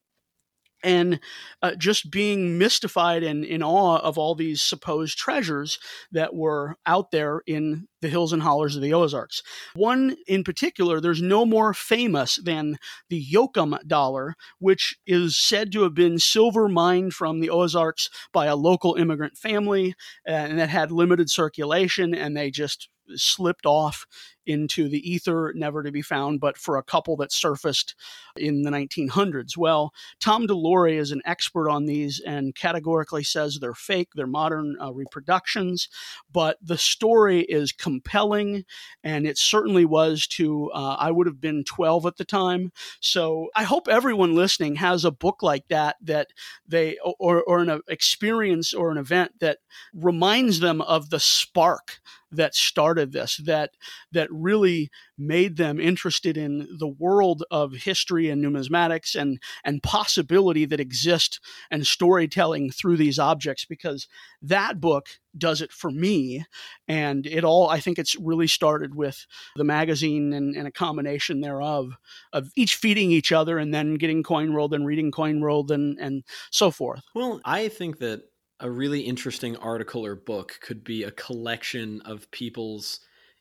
[0.82, 1.20] and
[1.62, 5.78] uh, just being mystified and in awe of all these supposed treasures
[6.12, 9.42] that were out there in the hills and hollers of the Ozarks.
[9.74, 15.82] One in particular, there's no more famous than the Yoakum dollar, which is said to
[15.82, 19.94] have been silver mined from the Ozarks by a local immigrant family
[20.26, 24.06] and that had limited circulation, and they just slipped off
[24.46, 27.94] into the ether, never to be found, but for a couple that surfaced
[28.36, 29.56] in the 1900s.
[29.56, 34.76] Well, Tom DeLorey is an expert on these and categorically says they're fake, they're modern
[34.80, 35.88] uh, reproductions,
[36.32, 38.64] but the story is compelling,
[39.02, 42.72] and it certainly was to, uh, I would have been 12 at the time.
[43.00, 46.28] So I hope everyone listening has a book like that, that
[46.66, 49.58] they, or, or an experience or an event that
[49.92, 52.00] reminds them of the spark
[52.32, 53.70] that started this that
[54.12, 60.64] that really made them interested in the world of history and numismatics and and possibility
[60.64, 64.06] that exist and storytelling through these objects because
[64.42, 66.44] that book does it for me.
[66.88, 69.26] And it all i think it's really started with
[69.56, 71.92] the magazine and, and a combination thereof
[72.32, 75.98] of each feeding each other and then getting Coin World and reading Coin World and
[75.98, 77.02] and so forth.
[77.14, 78.22] Well i think that
[78.60, 83.00] a really interesting article or book could be a collection of people's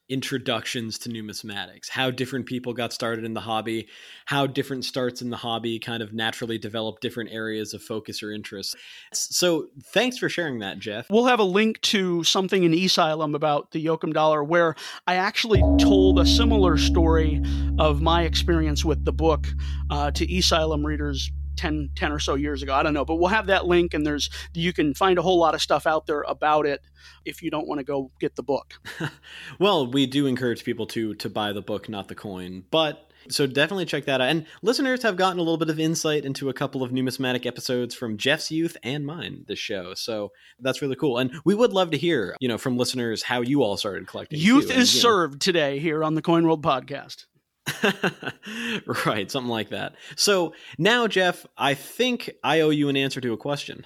[0.09, 3.87] introductions to numismatics, how different people got started in the hobby,
[4.25, 8.31] how different starts in the hobby kind of naturally develop different areas of focus or
[8.31, 8.75] interest.
[9.13, 11.09] So, thanks for sharing that, Jeff.
[11.09, 14.75] We'll have a link to something in Esylum about the Yoakum dollar where
[15.07, 17.41] I actually told a similar story
[17.79, 19.47] of my experience with the book
[19.89, 22.73] uh, to Esylum readers 10, 10 or so years ago.
[22.73, 25.39] I don't know, but we'll have that link and there's you can find a whole
[25.39, 26.81] lot of stuff out there about it
[27.25, 28.75] if you don't want to go get the book.
[29.59, 32.63] well, we do encourage people to to buy the book, not the coin.
[32.71, 34.29] But so definitely check that out.
[34.29, 37.95] And listeners have gotten a little bit of insight into a couple of numismatic episodes
[37.95, 39.93] from Jeff's youth and mine this show.
[39.95, 41.17] So that's really cool.
[41.17, 44.39] And we would love to hear, you know, from listeners how you all started collecting.
[44.39, 44.73] Youth too.
[44.73, 45.39] is and, served know.
[45.39, 47.25] today here on the Coin World podcast.
[49.05, 49.95] right, something like that.
[50.15, 53.85] So now, Jeff, I think I owe you an answer to a question.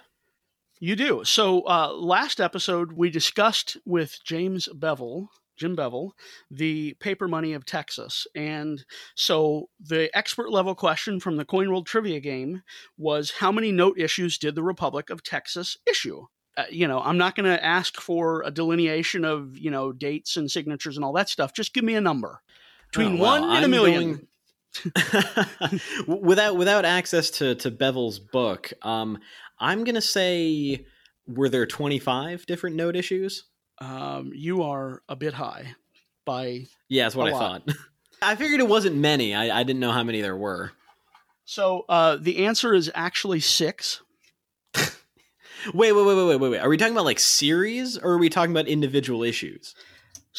[0.80, 1.24] You do.
[1.26, 6.14] So uh, last episode, we discussed with James Bevill, Jim Bevill,
[6.50, 8.26] the paper money of Texas.
[8.34, 12.64] And so the expert level question from the Coin World trivia game
[12.98, 16.28] was how many note issues did the Republic of Texas issue?
[16.58, 20.38] Uh, you know, I'm not going to ask for a delineation of, you know, dates
[20.38, 21.54] and signatures and all that stuff.
[21.54, 22.42] Just give me a number
[22.92, 24.28] between oh, well, one and a million.
[24.86, 25.82] Going...
[26.22, 29.18] without without access to to Bevill's book, um,
[29.60, 30.86] I'm gonna say
[31.28, 33.46] were there 25 different note issues?
[33.80, 35.76] Um, you are a bit high
[36.26, 37.66] by yeah, that's what I lot.
[37.66, 37.76] thought.
[38.22, 39.34] I figured it wasn't many.
[39.34, 40.72] I, I didn't know how many there were.
[41.46, 44.02] So uh, the answer is actually six.
[44.76, 44.92] wait,
[45.74, 46.60] wait, wait, wait, wait, wait.
[46.60, 49.74] Are we talking about like series or are we talking about individual issues?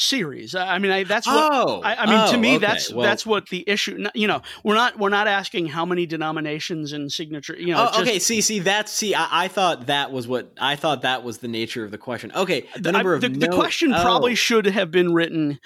[0.01, 0.55] Series.
[0.55, 2.20] I mean, I, that's what oh, I, I mean.
[2.26, 2.66] Oh, to me, okay.
[2.66, 4.07] that's well, that's what the issue.
[4.14, 7.57] You know, we're not we're not asking how many denominations and signature.
[7.57, 8.18] You know, oh, just, okay.
[8.18, 9.14] See, see, that's see.
[9.14, 12.32] I, I, thought that was what I thought that was the nature of the question.
[12.34, 14.03] Okay, the number of the, the question oh.
[14.03, 15.61] probably should have been written.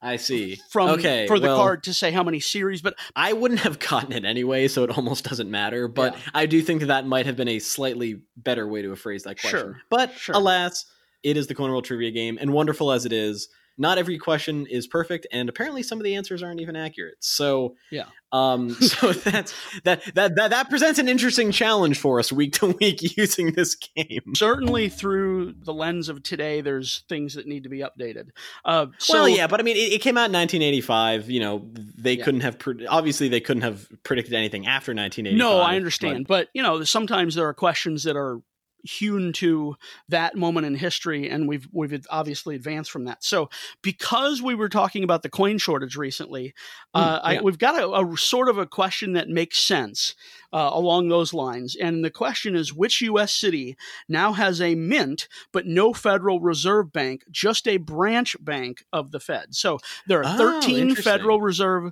[0.00, 0.60] I see.
[0.70, 3.78] From okay, for the well, card to say how many series, but I wouldn't have
[3.90, 5.88] gotten it anyway, so it almost doesn't matter.
[5.88, 6.20] But yeah.
[6.34, 9.40] I do think that that might have been a slightly better way to phrase that
[9.40, 9.60] question.
[9.60, 9.76] Sure.
[9.88, 10.34] But sure.
[10.36, 10.84] alas,
[11.22, 14.66] it is the Coin World trivia game, and wonderful as it is, not every question
[14.66, 17.16] is perfect and apparently some of the answers aren't even accurate.
[17.20, 18.04] So yeah.
[18.32, 19.54] um so that's
[19.84, 23.74] that that that, that presents an interesting challenge for us week to week using this
[23.74, 24.34] game.
[24.34, 28.28] Certainly through the lens of today there's things that need to be updated.
[28.64, 31.68] Uh so, well yeah but i mean it, it came out in 1985 you know
[31.74, 32.24] they yeah.
[32.24, 36.46] couldn't have pre- obviously they couldn't have predicted anything after 1985 no i understand but,
[36.46, 38.40] but you know sometimes there are questions that are
[38.84, 39.76] hewn to
[40.08, 43.24] that moment in history and we've we've obviously advanced from that.
[43.24, 43.48] So
[43.82, 46.54] because we were talking about the coin shortage recently
[46.94, 47.40] mm, uh, yeah.
[47.40, 50.14] I, we've got a, a, sort of a question that makes sense
[50.52, 51.74] uh, along those lines.
[51.74, 53.76] And the question is which us city
[54.08, 59.20] now has a mint but no federal reserve bank just a branch bank of the
[59.20, 59.54] fed?
[59.54, 61.90] So there are oh, 13 federal reserve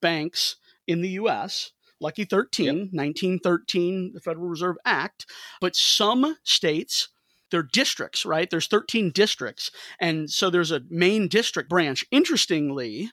[0.00, 2.74] banks in the us Lucky 13, yep.
[2.92, 5.26] 1913, the Federal Reserve Act.
[5.60, 7.08] But some states,
[7.50, 8.48] they're districts, right?
[8.48, 9.70] There's 13 districts.
[10.00, 12.04] And so there's a main district branch.
[12.10, 13.10] Interestingly,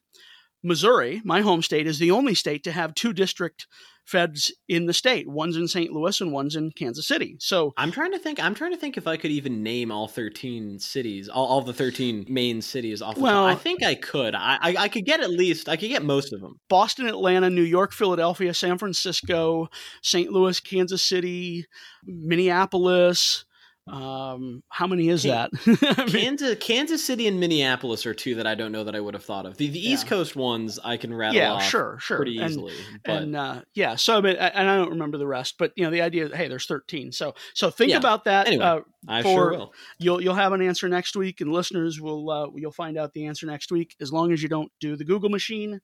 [0.63, 3.67] Missouri, my home state, is the only state to have two district
[4.08, 5.28] feds in the state.
[5.28, 5.91] One's in St.
[5.91, 7.36] Louis and one's in Kansas City.
[7.39, 8.41] So I'm trying to think.
[8.41, 11.74] I'm trying to think if I could even name all 13 cities, all, all the
[11.74, 13.16] 13 main cities off.
[13.16, 13.58] The well, top.
[13.58, 14.34] I think I could.
[14.34, 15.68] I, I, I could get at least.
[15.68, 16.60] I could get most of them.
[16.70, 19.68] Boston, Atlanta, New York, Philadelphia, San Francisco,
[20.01, 20.32] St.
[20.32, 21.66] Louis, Kansas City,
[22.05, 23.45] Minneapolis.
[23.88, 25.51] Um, how many is that?
[26.09, 29.23] Kansas, Kansas City, and Minneapolis are two that I don't know that I would have
[29.23, 29.57] thought of.
[29.57, 29.93] The, the yeah.
[29.93, 32.73] East Coast ones I can rattle yeah, off sure, sure, pretty easily.
[32.91, 33.21] And, but...
[33.23, 35.91] and uh, yeah, so I mean, and I don't remember the rest, but you know,
[35.91, 37.11] the idea, hey, there's 13.
[37.11, 37.97] So so think yeah.
[37.97, 38.47] about that.
[38.47, 39.73] Anyway, uh, I for, sure will.
[39.99, 43.27] You'll you'll have an answer next week, and listeners will uh, you'll find out the
[43.27, 45.79] answer next week as long as you don't do the Google machine.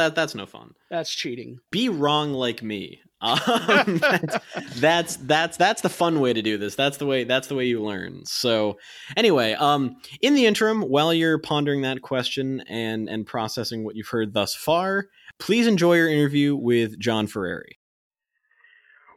[0.00, 0.72] That that's no fun.
[0.88, 1.58] That's cheating.
[1.70, 3.00] Be wrong like me.
[3.22, 4.38] Um, that's,
[4.80, 6.74] that's that's that's the fun way to do this.
[6.74, 8.24] That's the way that's the way you learn.
[8.24, 8.78] So
[9.14, 14.08] anyway, um, in the interim, while you're pondering that question and and processing what you've
[14.08, 17.76] heard thus far, please enjoy your interview with John Ferreri.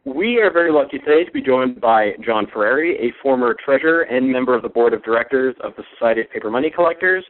[0.03, 4.29] We are very lucky today to be joined by John Ferreri, a former treasurer and
[4.29, 7.23] member of the board of directors of the Society of Paper Money Collectors,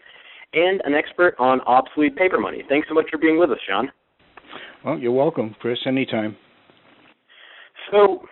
[0.54, 2.64] and an expert on obsolete paper money.
[2.70, 3.92] Thanks so much for being with us, John.
[4.86, 6.36] Well, you're welcome, Chris, anytime.
[7.92, 8.26] So,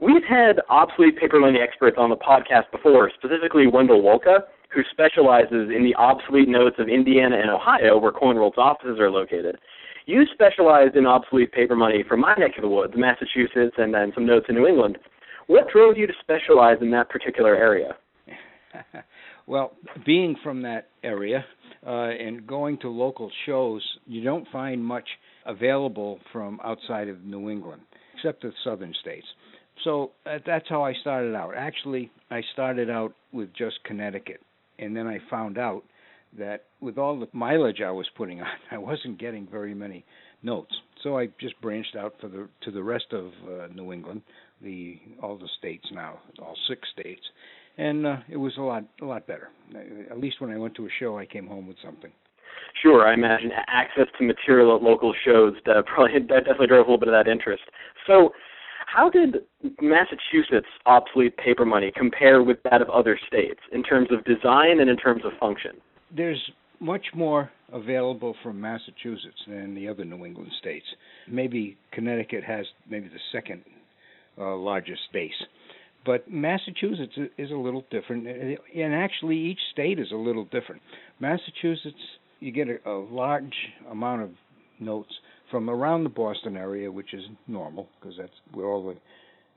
[0.00, 4.40] we've had obsolete paper money experts on the podcast before, specifically Wendell Wolka,
[4.74, 9.56] who specializes in the obsolete notes of Indiana and Ohio, where CoinWorld's offices are located.
[10.06, 14.12] You specialize in obsolete paper money from my neck of the woods, Massachusetts, and then
[14.14, 14.98] some notes in New England.
[15.46, 17.96] What drove you to specialize in that particular area?
[19.46, 19.72] well,
[20.06, 21.44] being from that area
[21.86, 25.06] uh, and going to local shows, you don't find much
[25.46, 27.82] available from outside of New England,
[28.16, 29.26] except the southern states.
[29.82, 31.54] So uh, that's how I started out.
[31.56, 34.40] Actually, I started out with just Connecticut,
[34.78, 35.82] and then I found out
[36.38, 40.04] that with all the mileage I was putting on, I wasn't getting very many
[40.42, 40.74] notes.
[41.02, 44.22] So I just branched out for the to the rest of uh, New England,
[44.62, 47.22] the all the states now, all six states,
[47.78, 49.48] and uh, it was a lot a lot better.
[50.10, 52.10] At least when I went to a show, I came home with something.
[52.82, 56.90] Sure, I imagine access to material at local shows that probably that definitely drove a
[56.90, 57.62] little bit of that interest.
[58.06, 58.30] So,
[58.86, 59.38] how did
[59.80, 64.90] Massachusetts obsolete paper money compare with that of other states in terms of design and
[64.90, 65.72] in terms of function?
[66.14, 66.40] There's
[66.80, 70.84] much more available from Massachusetts than the other New England states.
[71.28, 73.64] Maybe Connecticut has maybe the second
[74.38, 75.32] uh, largest base.
[76.04, 80.82] But Massachusetts is a little different, and actually each state is a little different.
[81.20, 81.96] Massachusetts,
[82.40, 83.54] you get a, a large
[83.90, 84.30] amount of
[84.80, 85.12] notes
[85.50, 88.96] from around the Boston area, which is normal because that's where all the,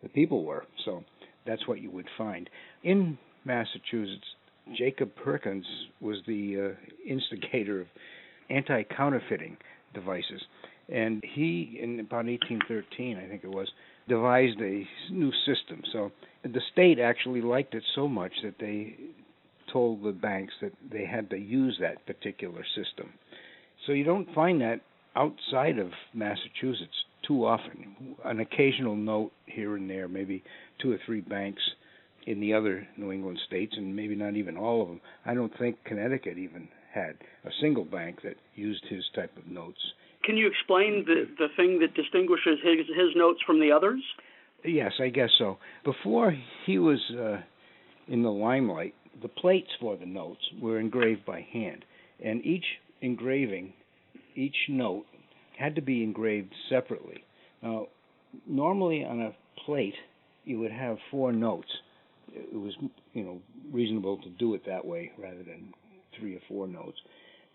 [0.03, 0.65] the people were.
[0.85, 1.03] So
[1.45, 2.49] that's what you would find.
[2.83, 4.27] In Massachusetts,
[4.77, 5.65] Jacob Perkins
[6.01, 7.87] was the uh, instigator of
[8.49, 9.57] anti counterfeiting
[9.93, 10.41] devices.
[10.89, 13.69] And he, in about 1813, I think it was,
[14.07, 15.81] devised a new system.
[15.91, 16.11] So
[16.43, 18.95] the state actually liked it so much that they
[19.71, 23.11] told the banks that they had to use that particular system.
[23.85, 24.81] So you don't find that
[25.15, 28.15] outside of Massachusetts too often.
[28.23, 30.43] An occasional note here and there, maybe
[30.81, 31.61] two or three banks
[32.25, 35.01] in the other New England states, and maybe not even all of them.
[35.25, 39.79] I don't think Connecticut even had a single bank that used his type of notes.
[40.27, 44.01] Can you explain the the thing that distinguishes his his notes from the others?
[44.65, 45.57] Yes, I guess so.
[45.85, 47.37] Before he was uh,
[48.09, 51.85] in the limelight, the plates for the notes were engraved by hand,
[52.21, 52.65] and each
[53.01, 53.71] engraving,
[54.35, 55.05] each note,
[55.57, 57.23] had to be engraved separately.
[57.63, 57.87] Now,
[58.45, 59.31] normally on a
[59.65, 59.95] plate,
[60.43, 61.69] you would have four notes.
[62.33, 62.73] It was,
[63.13, 65.73] you know, reasonable to do it that way rather than
[66.19, 66.97] three or four notes.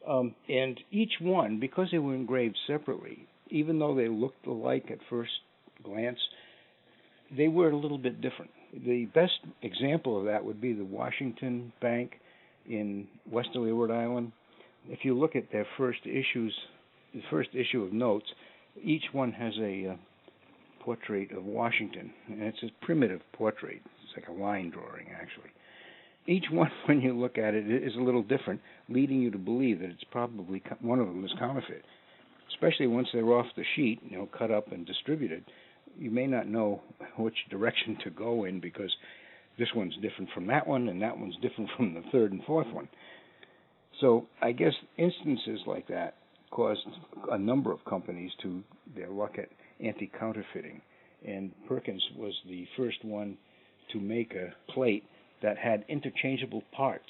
[0.09, 4.99] Um, and each one, because they were engraved separately, even though they looked alike at
[5.09, 5.31] first
[5.85, 6.19] glance,
[7.37, 8.51] they were a little bit different.
[8.73, 12.13] The best example of that would be the Washington Bank
[12.69, 14.33] in Westerly, Rhode Island.
[14.89, 16.55] If you look at their first issues,
[17.15, 18.27] the first issue of notes,
[18.83, 19.97] each one has a uh,
[20.85, 23.81] portrait of Washington, and it's a primitive portrait.
[24.03, 25.51] It's like a line drawing, actually.
[26.27, 29.81] Each one, when you look at it, is a little different, leading you to believe
[29.81, 31.85] that it's probably one of them is counterfeit.
[32.55, 35.45] Especially once they're off the sheet, you know, cut up and distributed,
[35.99, 36.83] you may not know
[37.17, 38.93] which direction to go in because
[39.59, 42.73] this one's different from that one, and that one's different from the third and fourth
[42.73, 42.89] one.
[44.01, 46.15] So I guess instances like that
[46.51, 46.81] caused
[47.31, 48.63] a number of companies to
[48.95, 49.49] their luck at
[49.85, 50.81] anti-counterfeiting,
[51.27, 53.37] and Perkins was the first one
[53.93, 55.05] to make a plate
[55.43, 57.09] that had interchangeable parts.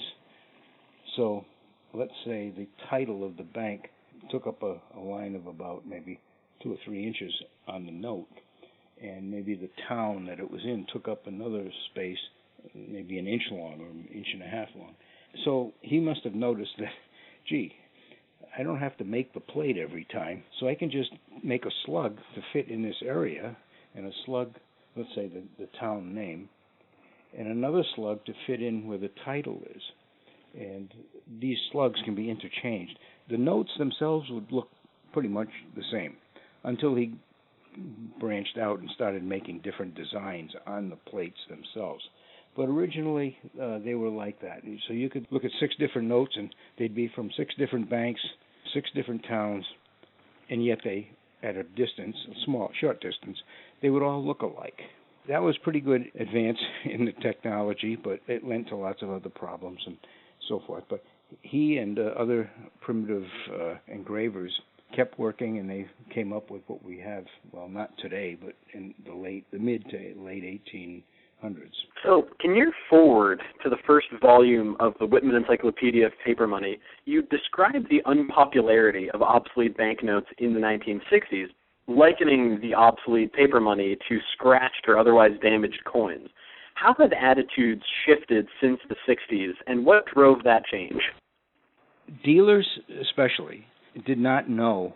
[1.16, 1.45] So
[1.95, 3.89] let's say the title of the bank
[4.30, 6.20] took up a, a line of about maybe
[6.62, 7.33] two or three inches
[7.68, 8.28] on the note,
[9.03, 12.18] and maybe the town that it was in took up another space,
[12.74, 14.95] maybe an inch long or an inch and a half long.
[15.45, 16.93] So he must have noticed that,
[17.49, 17.72] gee,
[18.57, 21.11] I don't have to make the plate every time, so I can just
[21.43, 23.57] make a slug to fit in this area,
[23.95, 24.55] and a slug,
[24.97, 26.49] let's say the, the town name,
[27.37, 29.83] and another slug to fit in where the title is.
[30.55, 30.93] And
[31.41, 32.99] these slugs can be interchanged.
[33.30, 34.68] The notes themselves would look
[35.12, 36.16] pretty much the same
[36.64, 37.14] until he
[38.20, 42.05] branched out and started making different designs on the plates themselves.
[42.55, 44.61] But originally, uh, they were like that.
[44.87, 48.20] So you could look at six different notes, and they'd be from six different banks,
[48.74, 49.64] six different towns,
[50.51, 51.11] and yet they,
[51.43, 53.39] at a distance, a small, short distance,
[53.80, 54.83] they would all look alike
[55.29, 59.31] that was pretty good advance in the technology, but it led to lots of other
[59.31, 59.97] problems and
[60.49, 60.85] so forth.
[60.89, 61.03] But
[61.43, 62.51] he and uh, other
[62.81, 64.53] primitive uh, engravers
[64.95, 67.25] kept working, and they came up with what we have.
[67.51, 70.45] Well, not today, but in the late, the mid to late
[71.41, 71.75] hundreds.
[72.05, 76.79] So, can you forward to the first volume of the Whitman Encyclopedia of Paper Money?
[77.05, 81.49] You describe the unpopularity of obsolete banknotes in the 1960s,
[81.97, 86.28] likening the obsolete paper money to scratched or otherwise damaged coins.
[86.74, 91.01] How have attitudes shifted since the 60s, and what drove that change?
[92.24, 92.66] Dealers,
[93.01, 93.64] especially,
[94.07, 94.95] did not know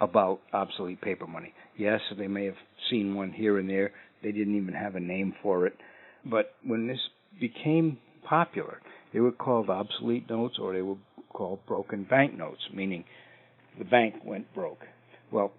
[0.00, 1.52] about obsolete paper money.
[1.76, 2.54] Yes, they may have
[2.90, 3.92] seen one here and there.
[4.22, 5.74] They didn't even have a name for it.
[6.24, 7.00] But when this
[7.40, 8.80] became popular,
[9.12, 10.96] they were called obsolete notes or they were
[11.32, 13.04] called broken bank notes, meaning
[13.78, 14.80] the bank went broke.
[15.30, 15.52] Well,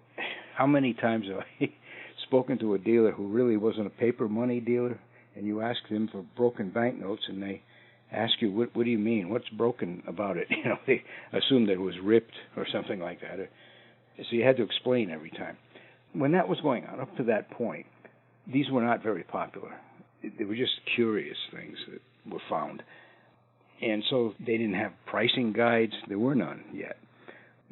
[0.56, 1.72] how many times have I
[2.26, 4.98] spoken to a dealer who really wasn't a paper money dealer?
[5.34, 7.62] And you ask them for broken banknotes and they
[8.12, 9.30] ask you what what do you mean?
[9.30, 10.46] What's broken about it?
[10.56, 13.48] You know they assume that it was ripped or something like that.
[14.18, 15.56] So you had to explain every time.
[16.12, 17.86] When that was going on up to that point
[18.52, 19.72] these were not very popular.
[20.38, 22.82] They were just curious things that were found.
[23.80, 25.92] And so they didn't have pricing guides.
[26.08, 26.96] There were none yet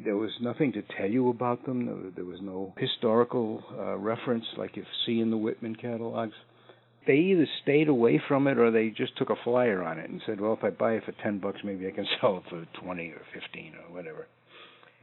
[0.05, 4.77] there was nothing to tell you about them there was no historical uh, reference like
[4.77, 6.35] you see in the whitman catalogs
[7.07, 10.21] they either stayed away from it or they just took a flyer on it and
[10.27, 12.67] said, "Well, if I buy it for ten bucks, maybe I can sell it for
[12.81, 14.27] twenty or fifteen or whatever."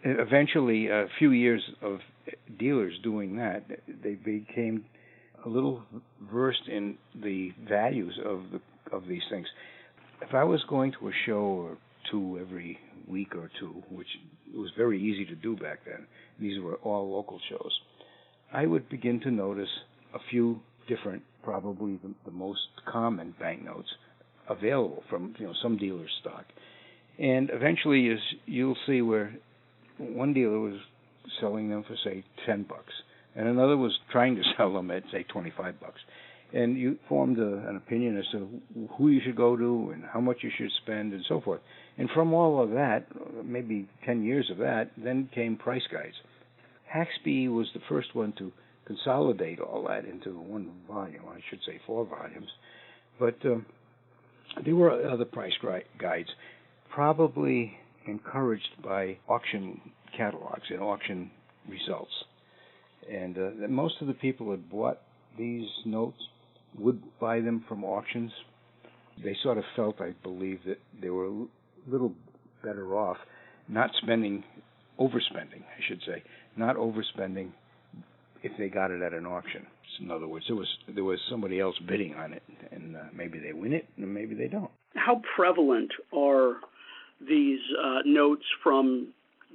[0.04, 2.00] Eventually, a few years of
[2.60, 3.64] dealers doing that,
[4.04, 4.86] they became
[5.44, 5.84] a little
[6.32, 8.62] versed in the values of the
[8.96, 9.48] of these things.
[10.22, 11.78] If I was going to a show or
[12.12, 14.08] two every week or two, which
[14.56, 16.06] was very easy to do back then,
[16.40, 17.80] these were all local shows,
[18.54, 19.70] I would begin to notice
[20.14, 23.90] a few different, probably the, the most common banknotes
[24.50, 26.46] available from you know some dealer's stock.
[27.20, 29.36] And eventually, is you'll see where
[29.98, 30.80] one dealer was
[31.42, 32.94] selling them for say ten bucks,
[33.36, 36.00] and another was trying to sell them at say twenty five bucks.
[36.54, 38.62] And you formed a, an opinion as to
[38.98, 41.60] who you should go to and how much you should spend and so forth.
[41.98, 43.06] And from all of that,
[43.44, 46.16] maybe ten years of that, then came price guides.
[46.96, 48.52] Haxby was the first one to
[48.86, 51.24] consolidate all that into one volume.
[51.30, 52.48] I should say four volumes.
[53.20, 53.66] But um,
[54.64, 55.52] there were other price
[56.00, 56.30] guides,
[56.90, 57.78] probably
[58.08, 59.82] encouraged by auction
[60.16, 61.30] catalogs and auction
[61.68, 62.12] results.
[63.12, 65.00] And uh, most of the people that bought
[65.38, 66.18] these notes
[66.78, 68.32] would buy them from auctions.
[69.24, 71.46] They sort of felt, I believe, that they were a
[71.88, 72.14] little
[72.64, 73.18] better off
[73.68, 74.44] not spending,
[75.00, 76.24] overspending, I should say,
[76.56, 77.52] not overspending
[78.44, 79.66] if they got it at an auction.
[80.00, 83.40] In other words, there was there was somebody else bidding on it, and uh, maybe
[83.40, 84.70] they win it, and maybe they don't.
[84.96, 86.58] How prevalent are
[87.20, 89.14] these uh, notes from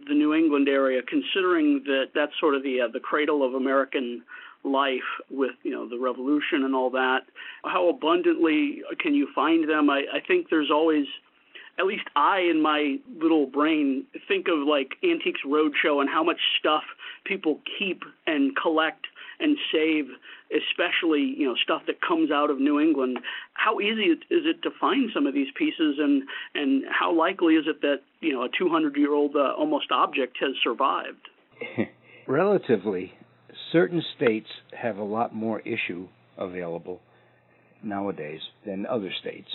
[0.09, 4.23] the New England area, considering that that's sort of the uh, the cradle of American
[4.65, 5.01] life
[5.31, 7.21] with you know the revolution and all that?
[7.65, 9.91] How abundantly can you find them?
[9.91, 11.07] I, I think there's always
[11.79, 16.39] at least I, in my little brain, think of like Antiques Roadshow and how much
[16.59, 16.83] stuff
[17.25, 19.07] people keep and collect
[19.41, 20.07] and save,
[20.55, 23.19] especially you know stuff that comes out of New England.
[23.55, 26.23] How easy is it to find some of these pieces, and
[26.55, 30.37] and how likely is it that you know a 200 year old uh, almost object
[30.41, 31.29] has survived?
[32.27, 33.13] Relatively,
[33.73, 34.47] certain states
[34.81, 36.07] have a lot more issue
[36.39, 37.01] available
[37.83, 39.49] nowadays than other states,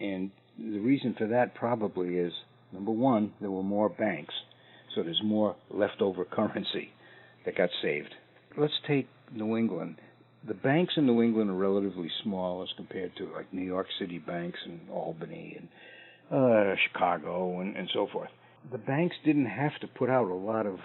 [0.00, 2.32] and the reason for that probably is
[2.72, 4.34] number one, there were more banks,
[4.94, 6.90] so there's more leftover currency
[7.44, 8.14] that got saved.
[8.56, 9.96] Let's take New England.
[10.46, 14.18] The banks in New England are relatively small as compared to like New York City
[14.18, 15.68] banks and Albany and
[16.30, 18.30] uh, Chicago and, and so forth.
[18.70, 20.78] The banks didn't have to put out a lot of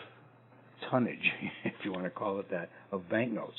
[0.89, 1.31] tonnage,
[1.63, 3.57] if you want to call it that, of banknotes.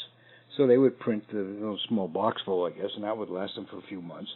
[0.57, 3.55] So they would print a little small box full, I guess, and that would last
[3.55, 4.31] them for a few months.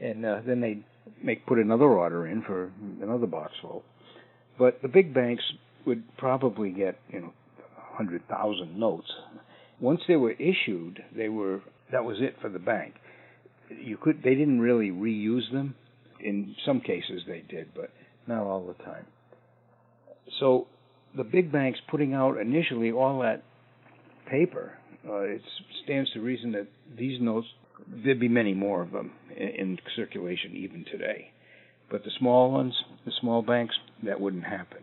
[0.00, 0.84] And uh, then they'd
[1.22, 2.70] make put another order in for
[3.02, 3.82] another box full.
[4.58, 5.42] But the big banks
[5.86, 7.32] would probably get you know
[7.76, 9.10] hundred thousand notes.
[9.80, 11.60] Once they were issued, they were
[11.92, 12.94] that was it for the bank.
[13.70, 15.74] You could they didn't really reuse them.
[16.20, 17.90] In some cases they did, but
[18.26, 19.06] not all the time.
[20.40, 20.68] So
[21.16, 23.42] the big banks putting out initially all that
[24.30, 24.72] paper,
[25.08, 25.42] uh, it
[25.84, 27.46] stands to reason that these notes
[28.04, 31.30] there'd be many more of them in, in circulation even today.
[31.90, 34.78] But the small ones, the small banks, that wouldn't happen.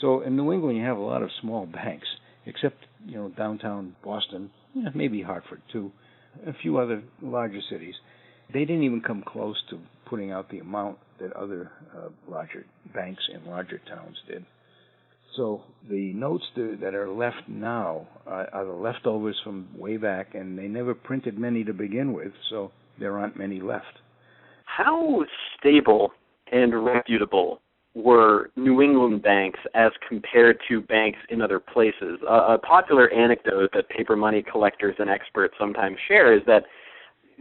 [0.00, 2.06] So in New England, you have a lot of small banks,
[2.46, 2.76] except
[3.06, 5.92] you know downtown Boston, yeah, maybe Hartford too,
[6.46, 7.94] a few other larger cities.
[8.52, 13.22] They didn't even come close to putting out the amount that other uh, larger banks
[13.32, 14.44] in larger towns did.
[15.36, 20.68] So the notes that are left now are, the leftovers from way back, and they
[20.68, 22.32] never printed many to begin with.
[22.50, 23.98] So there aren't many left.
[24.64, 25.24] How
[25.58, 26.12] stable
[26.50, 27.60] and reputable
[27.94, 32.18] were New England banks as compared to banks in other places?
[32.28, 36.64] A popular anecdote that paper money collectors and experts sometimes share is that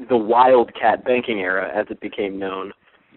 [0.10, 2.72] the wildcat banking era, as it became known,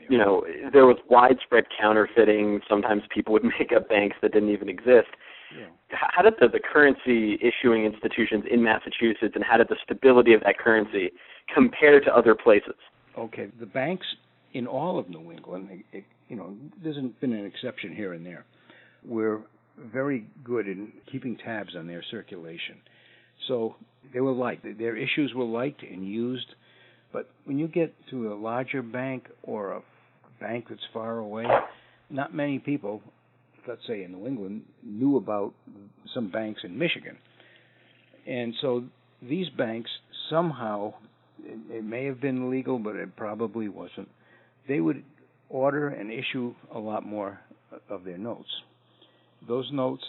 [0.09, 2.61] you know, there was widespread counterfeiting.
[2.69, 5.09] Sometimes people would make up banks that didn't even exist.
[5.57, 5.67] Yeah.
[5.91, 10.41] How did the, the currency issuing institutions in Massachusetts and how did the stability of
[10.43, 11.11] that currency
[11.55, 12.75] compare to other places?
[13.17, 14.07] Okay, the banks
[14.55, 18.45] in all of New England, it, you know, there's been an exception here and there.
[19.05, 19.43] We're
[19.93, 22.77] very good in keeping tabs on their circulation.
[23.49, 23.77] So
[24.13, 24.65] they were liked.
[24.79, 26.47] Their issues were liked and used.
[27.13, 29.83] But when you get to a larger bank or a
[30.41, 31.47] bank that's far away,
[32.11, 33.03] not many people,
[33.67, 35.53] let's say in New England, knew about
[36.13, 37.17] some banks in Michigan.
[38.27, 38.85] And so
[39.23, 39.91] these banks
[40.31, 40.95] somehow,
[41.43, 44.09] it, it may have been legal, but it probably wasn't.
[44.69, 45.03] They would
[45.49, 47.39] order and issue a lot more
[47.89, 48.49] of their notes.
[49.47, 50.05] Those notes,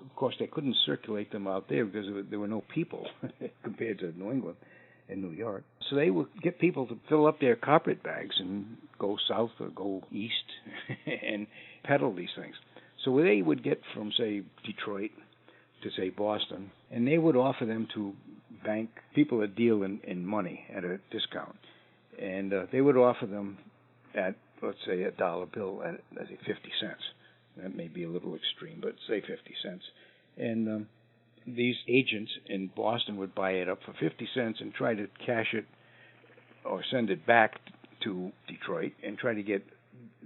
[0.00, 3.06] of course, they couldn't circulate them out there because there were no people
[3.64, 4.56] compared to New England
[5.08, 5.64] in New York.
[5.88, 9.68] So they would get people to fill up their carpet bags and go south or
[9.68, 10.32] go east
[11.22, 11.46] and
[11.84, 12.54] peddle these things.
[13.04, 15.10] So they would get from, say, Detroit
[15.82, 18.12] to, say, Boston, and they would offer them to
[18.64, 21.56] bank people that deal in, in money at a discount.
[22.20, 23.58] And uh, they would offer them
[24.14, 27.02] at, let's say, a dollar bill at, let's say, 50 cents.
[27.56, 29.84] That may be a little extreme, but say 50 cents.
[30.36, 30.88] And um,
[31.46, 35.48] these agents in Boston would buy it up for 50 cents and try to cash
[35.52, 35.64] it
[36.64, 37.54] or send it back
[38.04, 39.64] to Detroit and try to get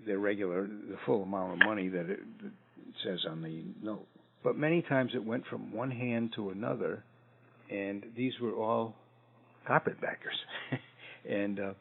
[0.06, 4.06] the regular, the full amount of money that it, that it says on the note.
[4.44, 7.02] But many times it went from one hand to another,
[7.70, 8.94] and these were all
[9.66, 10.36] carpetbaggers,
[11.28, 11.72] and uh,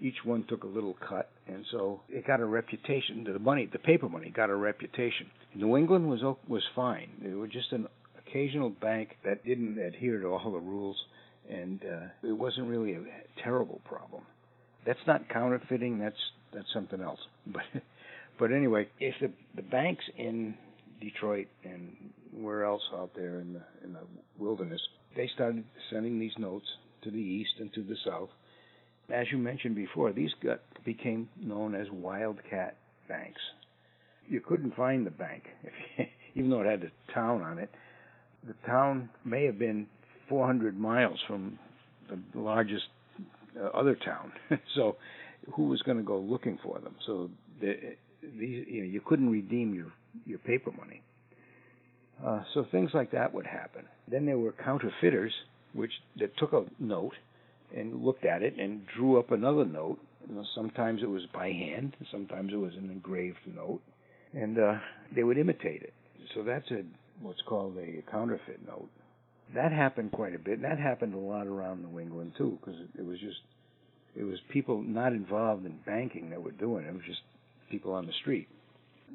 [0.00, 3.24] each one took a little cut, and so it got a reputation.
[3.30, 5.26] The money, the paper money, got a reputation.
[5.54, 7.10] New England was was fine.
[7.22, 7.86] It was just an
[8.30, 10.96] occasional bank that didn't adhere to all the rules,
[11.50, 13.02] and uh, it wasn't really a
[13.42, 14.22] terrible problem.
[14.86, 15.98] That's not counterfeiting.
[15.98, 16.16] That's
[16.54, 17.20] that's something else.
[17.52, 17.82] But
[18.38, 20.54] but anyway, if the the banks in
[21.00, 21.94] Detroit and
[22.32, 24.06] where else out there in the in the
[24.38, 24.80] wilderness,
[25.16, 26.66] they started sending these notes
[27.02, 28.30] to the east and to the south.
[29.12, 32.76] As you mentioned before, these got became known as wildcat
[33.08, 33.40] banks.
[34.28, 37.70] You couldn't find the bank, if, even though it had a town on it
[38.46, 39.86] the town may have been
[40.28, 41.58] 400 miles from
[42.08, 42.84] the largest
[43.60, 44.32] uh, other town.
[44.74, 44.96] so,
[45.54, 46.94] who was going to go looking for them?
[47.06, 47.30] So,
[47.60, 47.74] the,
[48.22, 49.92] these, you know, you couldn't redeem your
[50.26, 51.02] your paper money.
[52.24, 53.84] Uh, so things like that would happen.
[54.10, 55.32] Then there were counterfeiters,
[55.72, 57.14] which that took a note
[57.74, 59.98] and looked at it and drew up another note.
[60.28, 63.80] You know, sometimes it was by hand, sometimes it was an engraved note,
[64.34, 64.74] and uh,
[65.14, 65.94] they would imitate it.
[66.34, 66.82] So that's a
[67.20, 68.88] what's called a counterfeit note.
[69.54, 70.54] That happened quite a bit.
[70.54, 73.38] And that happened a lot around New England too, because it, was just
[74.16, 76.88] it was people not involved in banking that were doing it.
[76.88, 77.20] It was just
[77.70, 78.48] people on the street.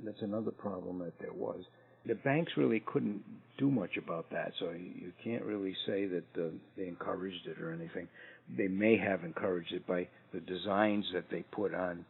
[0.03, 1.63] That's another problem that there was.
[2.05, 3.23] The banks really couldn't
[3.57, 7.71] do much about that, so you can't really say that uh, they encouraged it or
[7.71, 8.07] anything.
[8.55, 12.05] They may have encouraged it by the designs that they put on,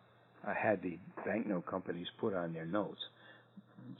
[0.45, 2.99] uh, had the banknote companies put on their notes.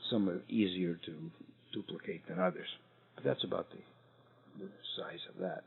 [0.09, 1.31] Some are easier to
[1.76, 2.67] duplicate than others.
[3.15, 5.63] But that's about the, the size of that.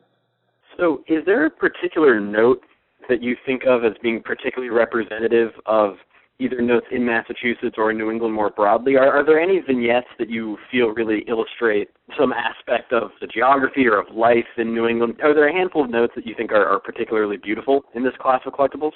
[0.76, 2.62] So, is there a particular note
[3.08, 5.94] that you think of as being particularly representative of
[6.40, 8.96] either notes in Massachusetts or in New England more broadly?
[8.96, 11.88] Are, are there any vignettes that you feel really illustrate
[12.18, 15.16] some aspect of the geography or of life in New England?
[15.22, 18.14] Are there a handful of notes that you think are, are particularly beautiful in this
[18.20, 18.92] class of collectibles?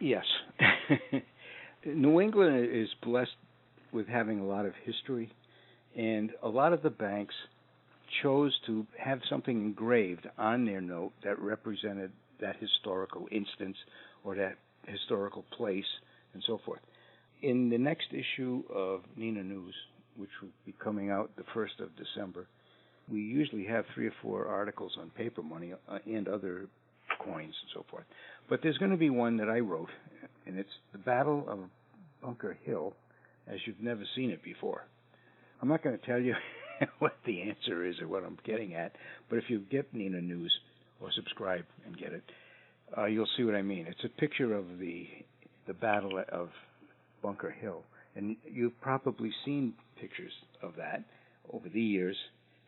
[0.00, 0.24] Yes.
[1.86, 3.36] New England is blessed
[3.92, 5.32] with having a lot of history
[5.98, 7.34] and a lot of the banks
[8.22, 13.76] chose to have something engraved on their note that represented that historical instance
[14.24, 15.84] or that historical place
[16.34, 16.80] and so forth.
[17.42, 19.74] In the next issue of NENA News,
[20.16, 22.46] which will be coming out the 1st of December,
[23.10, 26.66] we usually have three or four articles on paper money uh, and other
[27.24, 28.04] coins and so forth.
[28.48, 29.88] But there's going to be one that I wrote,
[30.46, 31.58] and it's the Battle of
[32.22, 32.94] Bunker Hill
[33.48, 34.84] as you've never seen it before.
[35.60, 36.34] I'm not going to tell you
[36.98, 38.92] what the answer is or what I'm getting at,
[39.28, 40.52] but if you get NENA News
[41.00, 42.22] or subscribe and get it,
[42.96, 43.86] uh, you'll see what I mean.
[43.88, 45.06] It's a picture of the
[45.66, 46.48] the Battle of
[47.22, 47.82] Bunker Hill,
[48.16, 50.32] and you've probably seen pictures
[50.62, 51.04] of that
[51.52, 52.16] over the years.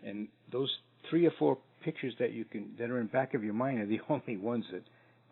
[0.04, 0.70] And those
[1.08, 3.86] three or four pictures that you can that are in back of your mind are
[3.86, 4.82] the only ones that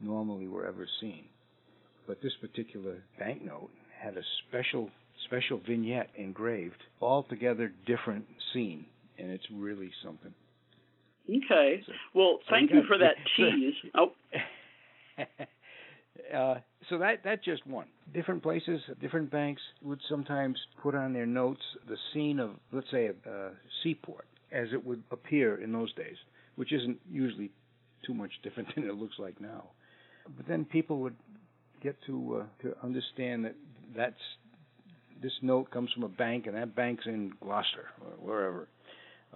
[0.01, 1.25] normally were ever seen.
[2.07, 4.91] But this particular banknote had a special
[5.27, 8.85] special vignette engraved, altogether different scene,
[9.19, 10.33] and it's really something.
[11.29, 11.83] Okay.
[11.87, 13.75] So- Well, thank we you got- for that so- tease.
[13.95, 14.13] Oh,
[16.35, 16.55] uh,
[16.89, 17.87] so that that's just one.
[18.15, 23.07] Different places, different banks would sometimes put on their notes the scene of, let's say,
[23.09, 23.51] a, a
[23.83, 26.17] seaport as it would appear in those days,
[26.57, 27.51] which isn't usually
[28.07, 29.65] too much different than it looks like now.
[30.37, 31.17] But then people would
[31.83, 33.55] get to uh, to understand that
[33.97, 34.15] that's
[35.23, 38.69] this note comes from a bank, and that bank's in Gloucester or wherever,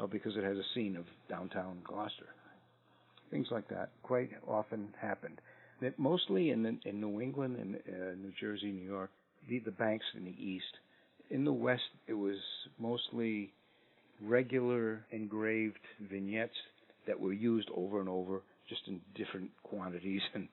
[0.00, 2.26] uh, because it has a scene of downtown Gloucester.
[3.30, 5.40] Things like that quite often happened.
[5.80, 9.10] That mostly in in New England and uh, New Jersey, New York,
[9.48, 10.64] the, the banks in the east.
[11.30, 12.36] In the west, it was
[12.78, 13.52] mostly
[14.20, 15.80] regular engraved
[16.10, 16.52] vignettes
[17.06, 20.46] that were used over and over, just in different quantities and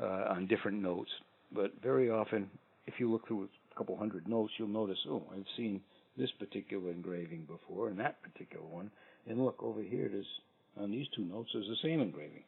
[0.00, 1.10] uh, on different notes.
[1.52, 2.50] But very often,
[2.86, 3.48] if you look through
[3.78, 5.80] couple hundred notes, you'll notice, oh, I've seen
[6.16, 8.90] this particular engraving before and that particular one.
[9.28, 10.26] And look over here, there's
[10.80, 12.42] on these two notes, there's the same engraving.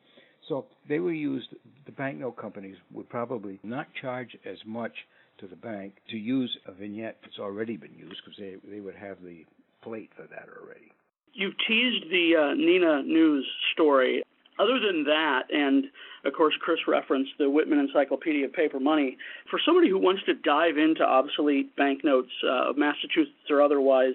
[0.49, 1.49] So they were used.
[1.87, 4.93] The banknote companies would probably not charge as much
[5.39, 8.97] to the bank to use a vignette that's already been used because they they would
[8.97, 9.45] have the
[9.83, 10.93] plate for that already.
[11.33, 14.23] you've teased the uh, NENA News story.
[14.61, 15.87] Other than that, and
[16.25, 19.17] of course, Chris referenced the Whitman Encyclopedia of Paper Money.
[19.51, 24.15] For somebody who wants to dive into obsolete banknotes uh, of Massachusetts or otherwise,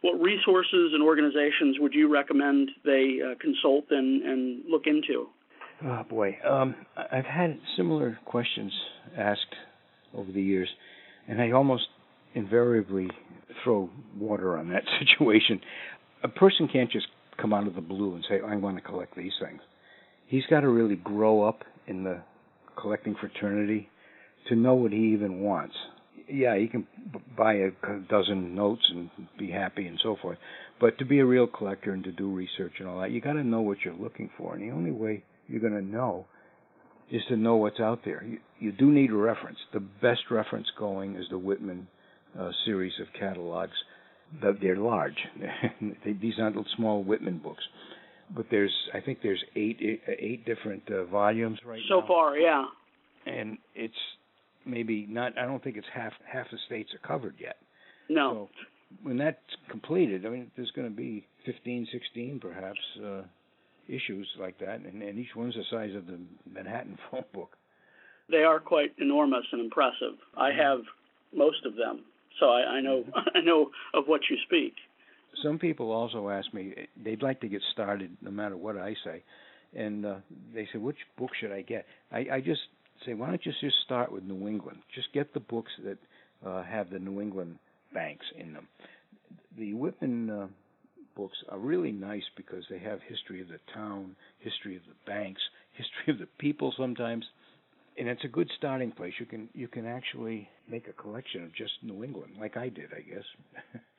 [0.00, 5.28] what resources and organizations would you recommend they uh, consult and, and look into?
[5.84, 8.72] Oh boy, um, I've had similar questions
[9.18, 9.54] asked
[10.14, 10.68] over the years,
[11.28, 11.84] and I almost
[12.34, 13.08] invariably
[13.62, 15.60] throw water on that situation.
[16.22, 17.08] A person can't just
[17.40, 19.60] come out of the blue and say, "I want to collect these things."
[20.32, 22.22] He's got to really grow up in the
[22.80, 23.90] collecting fraternity
[24.48, 25.74] to know what he even wants.
[26.26, 26.86] Yeah, he can
[27.36, 27.70] buy a
[28.08, 30.38] dozen notes and be happy and so forth,
[30.80, 33.34] but to be a real collector and to do research and all that, you got
[33.34, 36.24] to know what you're looking for, and the only way you're going to know
[37.10, 38.24] is to know what's out there.
[38.24, 39.58] You, you do need a reference.
[39.74, 41.88] The best reference going is the Whitman
[42.40, 43.76] uh, series of catalogs.
[44.62, 45.18] They're large.
[46.06, 47.64] these aren't small Whitman books,
[48.34, 49.78] but there's I think there's eight
[50.08, 52.64] eight different uh, volumes right So now, far, yeah.
[53.26, 53.94] and it's
[54.66, 55.36] maybe not.
[55.38, 57.56] I don't think it's half half the states are covered yet.
[58.08, 58.32] No.
[58.32, 58.64] So
[59.02, 59.38] when that's
[59.70, 63.22] completed, I mean, there's going to be 15, 16 perhaps uh,
[63.88, 66.18] issues like that, and, and each one's the size of the
[66.52, 67.56] Manhattan phone book.
[68.30, 70.16] They are quite enormous and impressive.
[70.36, 70.80] I have
[71.34, 72.04] most of them,
[72.38, 73.04] so I, I know
[73.34, 74.74] I know of what you speak.
[75.42, 79.22] Some people also ask me they'd like to get started no matter what I say,
[79.74, 80.16] and uh,
[80.54, 81.86] they say which book should I get?
[82.10, 82.60] I, I just
[83.06, 84.78] say why don't you just start with New England?
[84.94, 85.98] Just get the books that
[86.46, 87.58] uh, have the New England
[87.94, 88.68] banks in them.
[89.58, 90.46] The Whitman uh,
[91.16, 95.40] books are really nice because they have history of the town, history of the banks,
[95.72, 97.24] history of the people sometimes,
[97.98, 99.14] and it's a good starting place.
[99.18, 102.90] You can you can actually make a collection of just New England, like I did,
[102.92, 103.24] I guess.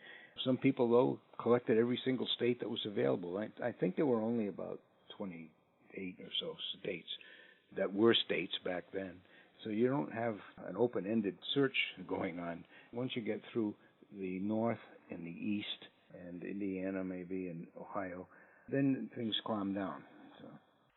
[0.46, 3.38] Some people though collected every single state that was available.
[3.38, 4.80] I, I think there were only about
[5.18, 7.08] 28 or so states
[7.78, 9.14] that were states back then.
[9.64, 10.36] So you don't have
[10.68, 11.76] an open-ended search
[12.08, 12.64] going on.
[12.92, 13.74] Once you get through
[14.20, 14.80] the north
[15.10, 15.68] and the east
[16.28, 18.28] and Indiana maybe and Ohio,
[18.70, 20.04] then things calm down.
[20.40, 20.48] So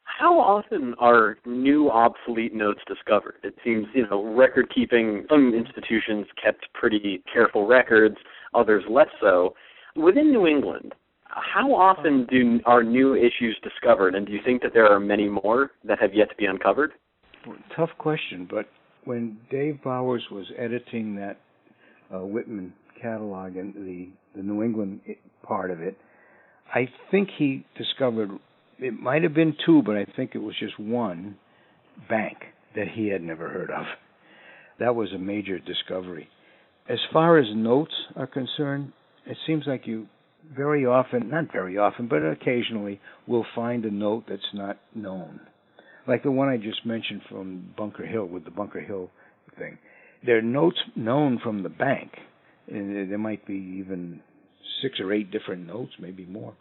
[0.03, 3.37] How often are new obsolete notes discovered?
[3.45, 8.17] It seems, you know, record keeping, some institutions kept pretty careful records,
[8.57, 9.55] others less so.
[9.95, 10.95] Within New England,
[11.25, 15.29] how often do are new issues discovered, and do you think that there are many
[15.29, 16.93] more that have yet to be uncovered?
[17.77, 18.67] tough question, but
[19.05, 21.39] when Dave Bowers was editing that
[22.13, 25.01] uh, Whitman catalog and the the New England
[25.43, 25.97] part of it,
[26.75, 28.31] I think he discovered
[28.79, 31.37] it might have been two, but I think it was just one
[32.09, 32.37] bank
[32.75, 33.85] that he had never heard of.
[34.79, 36.29] That was a major discovery.
[36.89, 38.93] As far as notes are concerned,
[39.27, 40.07] it seems like you
[40.57, 45.41] very often, not very often, but occasionally, will find a note that's not known
[46.07, 49.11] like the one I just mentioned from Bunker Hill with the Bunker Hill
[49.59, 49.79] thing.
[50.25, 52.13] There are notes known from the bank,
[52.69, 54.21] and there might be even
[54.83, 56.55] six or eight different notes, maybe more.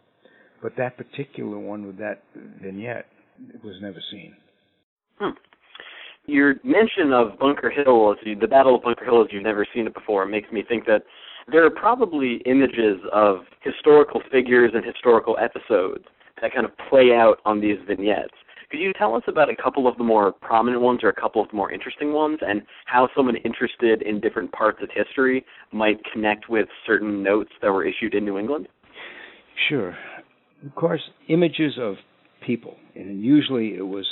[0.62, 2.22] But that particular one with that
[2.62, 3.06] vignette
[3.62, 4.34] was never seen.
[5.18, 5.30] Hmm.
[6.26, 9.94] Your mention of Bunker Hill, the Battle of Bunker Hill, as you've never seen it
[9.94, 11.02] before, makes me think that
[11.50, 16.04] there are probably images of historical figures and historical episodes
[16.42, 18.34] that kind of play out on these vignettes.
[18.70, 21.40] Could you tell us about a couple of the more prominent ones or a couple
[21.40, 25.98] of the more interesting ones and how someone interested in different parts of history might
[26.12, 28.66] connect with certain notes that were issued in New England?
[29.68, 29.96] Sure.
[30.64, 31.94] Of course, images of
[32.44, 34.04] people, and usually it was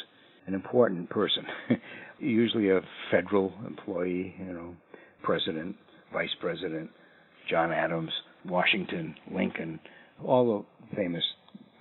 [0.47, 1.45] an important person,
[2.19, 4.75] usually a federal employee, you know,
[5.23, 5.77] president,
[6.12, 6.91] vice president,
[7.51, 8.11] John Adams,
[8.47, 9.81] Washington, Lincoln,
[10.23, 11.25] all the famous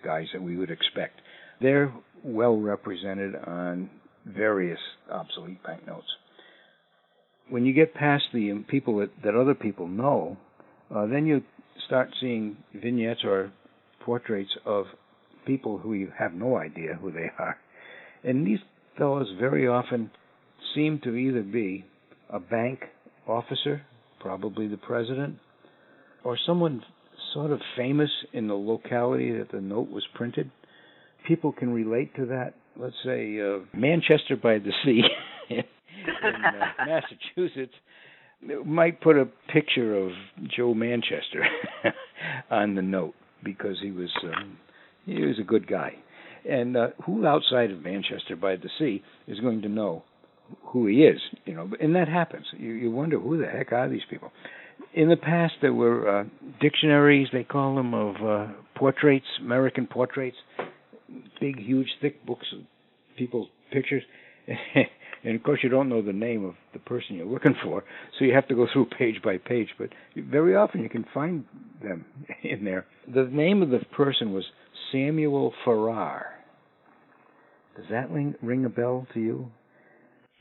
[0.03, 1.19] guys that we would expect.
[1.61, 3.89] They're well represented on
[4.25, 4.79] various
[5.11, 6.07] obsolete banknotes.
[7.49, 10.37] When you get past the people that, that other people know,
[10.93, 11.41] uh, then you
[11.85, 13.51] start seeing vignettes or
[14.05, 14.85] portraits of
[15.45, 17.57] people who you have no idea who they are.
[18.23, 18.59] And these
[18.97, 20.11] fellows very often
[20.75, 21.85] seem to either be
[22.29, 22.81] a bank
[23.27, 23.81] officer,
[24.19, 25.37] probably the president,
[26.23, 26.83] or someone
[27.33, 30.51] sort of famous in the locality that the note was printed.
[31.27, 32.53] People can relate to that.
[32.75, 35.03] Let's say uh, Manchester by the Sea
[35.49, 37.73] in uh, Massachusetts
[38.65, 40.11] might put a picture of
[40.55, 41.45] Joe Manchester
[42.51, 44.57] on the note because he was um,
[45.05, 45.93] he was a good guy.
[46.49, 50.03] And uh, who outside of Manchester by the Sea is going to know
[50.65, 51.19] who he is?
[51.45, 52.45] You know, and that happens.
[52.57, 54.31] You, you wonder who the heck are these people.
[54.93, 56.23] In the past, there were uh,
[56.61, 60.37] dictionaries, they call them, of uh, portraits, American portraits,
[61.39, 62.65] big, huge, thick books of
[63.17, 64.03] people's pictures.
[65.23, 67.83] and of course, you don't know the name of the person you're looking for,
[68.17, 69.69] so you have to go through page by page.
[69.77, 71.45] But very often, you can find
[71.81, 72.05] them
[72.43, 72.85] in there.
[73.13, 74.43] The name of the person was
[74.91, 76.25] Samuel Farrar.
[77.75, 79.51] Does that ring, ring a bell to you?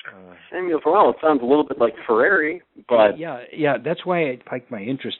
[0.09, 1.11] Uh, Samuel Farrar.
[1.11, 3.76] It sounds a little bit like Ferreri, but yeah, yeah.
[3.82, 5.18] That's why I piqued my interest.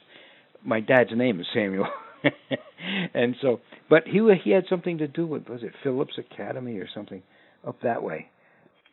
[0.65, 1.87] My dad's name is Samuel,
[3.13, 3.59] and so,
[3.89, 7.21] but he he had something to do with was it Phillips Academy or something
[7.65, 8.27] up that way.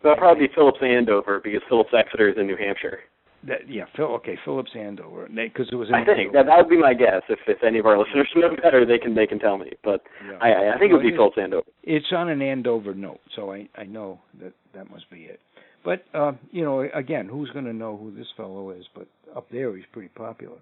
[0.03, 3.01] That'll probably be Phillips Andover because Phillips Exeter is in New Hampshire.
[3.47, 4.07] That, yeah, Phil.
[4.17, 5.89] Okay, Phillips Andover, because it was.
[5.95, 7.23] I think that that would be my guess.
[7.29, 9.73] If if any of our listeners know better, they can they can tell me.
[9.83, 10.37] But yeah.
[10.43, 11.67] I I think it would be Phillips Andover.
[11.83, 15.41] It's on an Andover note, so I I know that that must be it.
[15.85, 18.85] But uh, you know, again, who's going to know who this fellow is?
[18.95, 20.59] But up there, he's pretty popular.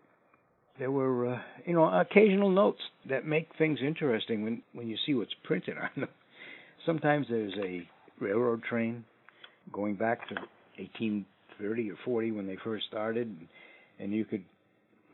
[0.79, 5.15] There were, uh, you know, occasional notes that make things interesting when when you see
[5.15, 6.09] what's printed on them.
[6.87, 7.87] Sometimes there's a
[8.21, 9.05] railroad train
[9.73, 10.35] going back to
[10.77, 13.49] 1830 or 40 when they first started, and,
[13.99, 14.45] and you could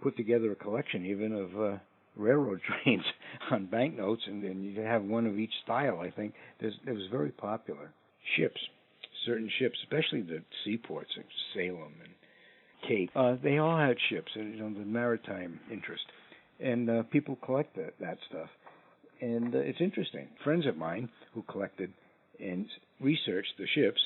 [0.02, 1.78] put together a collection even of uh,
[2.16, 3.02] railroad trains
[3.50, 6.00] on banknotes, and, and you have one of each style.
[6.00, 7.90] I think There's, it was very popular.
[8.36, 8.60] Ships
[9.26, 13.10] certain ships, especially the seaports of Salem and Cape.
[13.14, 16.04] Uh, they all had ships, you know, the maritime interest,
[16.60, 18.48] and uh, people collect that, that stuff.
[19.20, 20.28] And uh, it's interesting.
[20.42, 21.92] Friends of mine who collected
[22.40, 22.66] and
[23.00, 24.00] researched the ships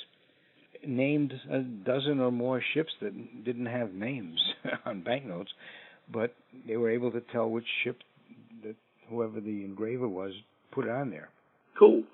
[0.87, 4.39] named a dozen or more ships that didn't have names
[4.85, 5.51] on banknotes,
[6.13, 6.35] but
[6.67, 7.99] they were able to tell which ship
[8.63, 8.77] that
[9.09, 10.33] whoever the engraver was
[10.73, 11.31] put on there.
[11.79, 12.05] Cool.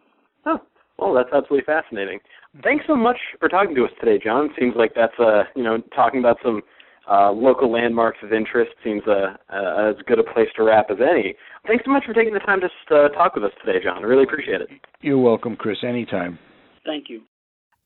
[0.47, 0.61] Oh,
[0.99, 2.21] well, that's absolutely fascinating.
[2.63, 4.51] Thanks so much for talking to us today, John.
[4.59, 6.63] Seems like that's uh, you know, talking about some
[7.11, 10.99] uh, local landmarks of interest seems uh, uh, as good a place to wrap as
[11.01, 11.35] any.
[11.67, 13.99] Thanks so much for taking the time to uh, talk with us today, John.
[13.99, 14.69] I really appreciate it.
[15.01, 15.79] You're welcome, Chris.
[15.83, 16.39] Anytime.
[16.85, 17.23] Thank you.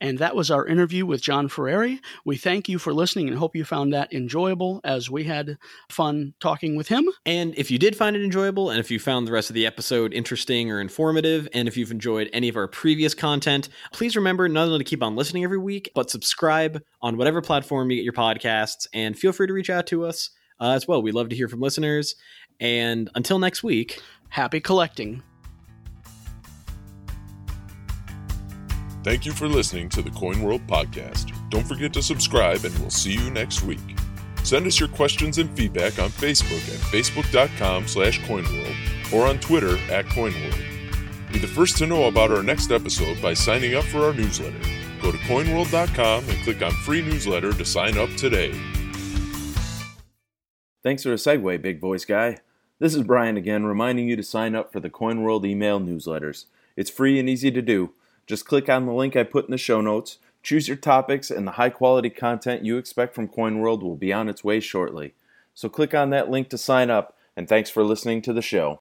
[0.01, 1.99] And that was our interview with John Ferreri.
[2.24, 6.34] We thank you for listening and hope you found that enjoyable as we had fun
[6.40, 7.09] talking with him.
[7.26, 9.66] And if you did find it enjoyable, and if you found the rest of the
[9.66, 14.49] episode interesting or informative, and if you've enjoyed any of our previous content, please remember
[14.49, 18.05] not only to keep on listening every week, but subscribe on whatever platform you get
[18.05, 20.30] your podcasts, and feel free to reach out to us
[20.61, 21.03] uh, as well.
[21.03, 22.14] We love to hear from listeners.
[22.61, 25.22] And until next week, happy collecting.
[29.05, 31.32] Thank you for listening to the Coin World podcast.
[31.51, 33.78] Don't forget to subscribe, and we'll see you next week.
[34.42, 38.74] Send us your questions and feedback on Facebook at facebook.com slash coinworld
[39.12, 40.59] or on Twitter at coinworld.
[41.32, 44.59] Be the first to know about our next episode by signing up for our newsletter.
[45.01, 48.53] Go to coinworld.com and click on free newsletter to sign up today.
[50.82, 52.38] Thanks for the segue, big voice guy.
[52.78, 56.46] This is Brian again, reminding you to sign up for the CoinWorld email newsletters.
[56.76, 57.92] It's free and easy to do.
[58.29, 61.47] Just click on the link I put in the show notes, choose your topics, and
[61.47, 65.14] the high quality content you expect from CoinWorld will be on its way shortly.
[65.55, 68.76] So click on that link to sign up, and thanks for listening to the show.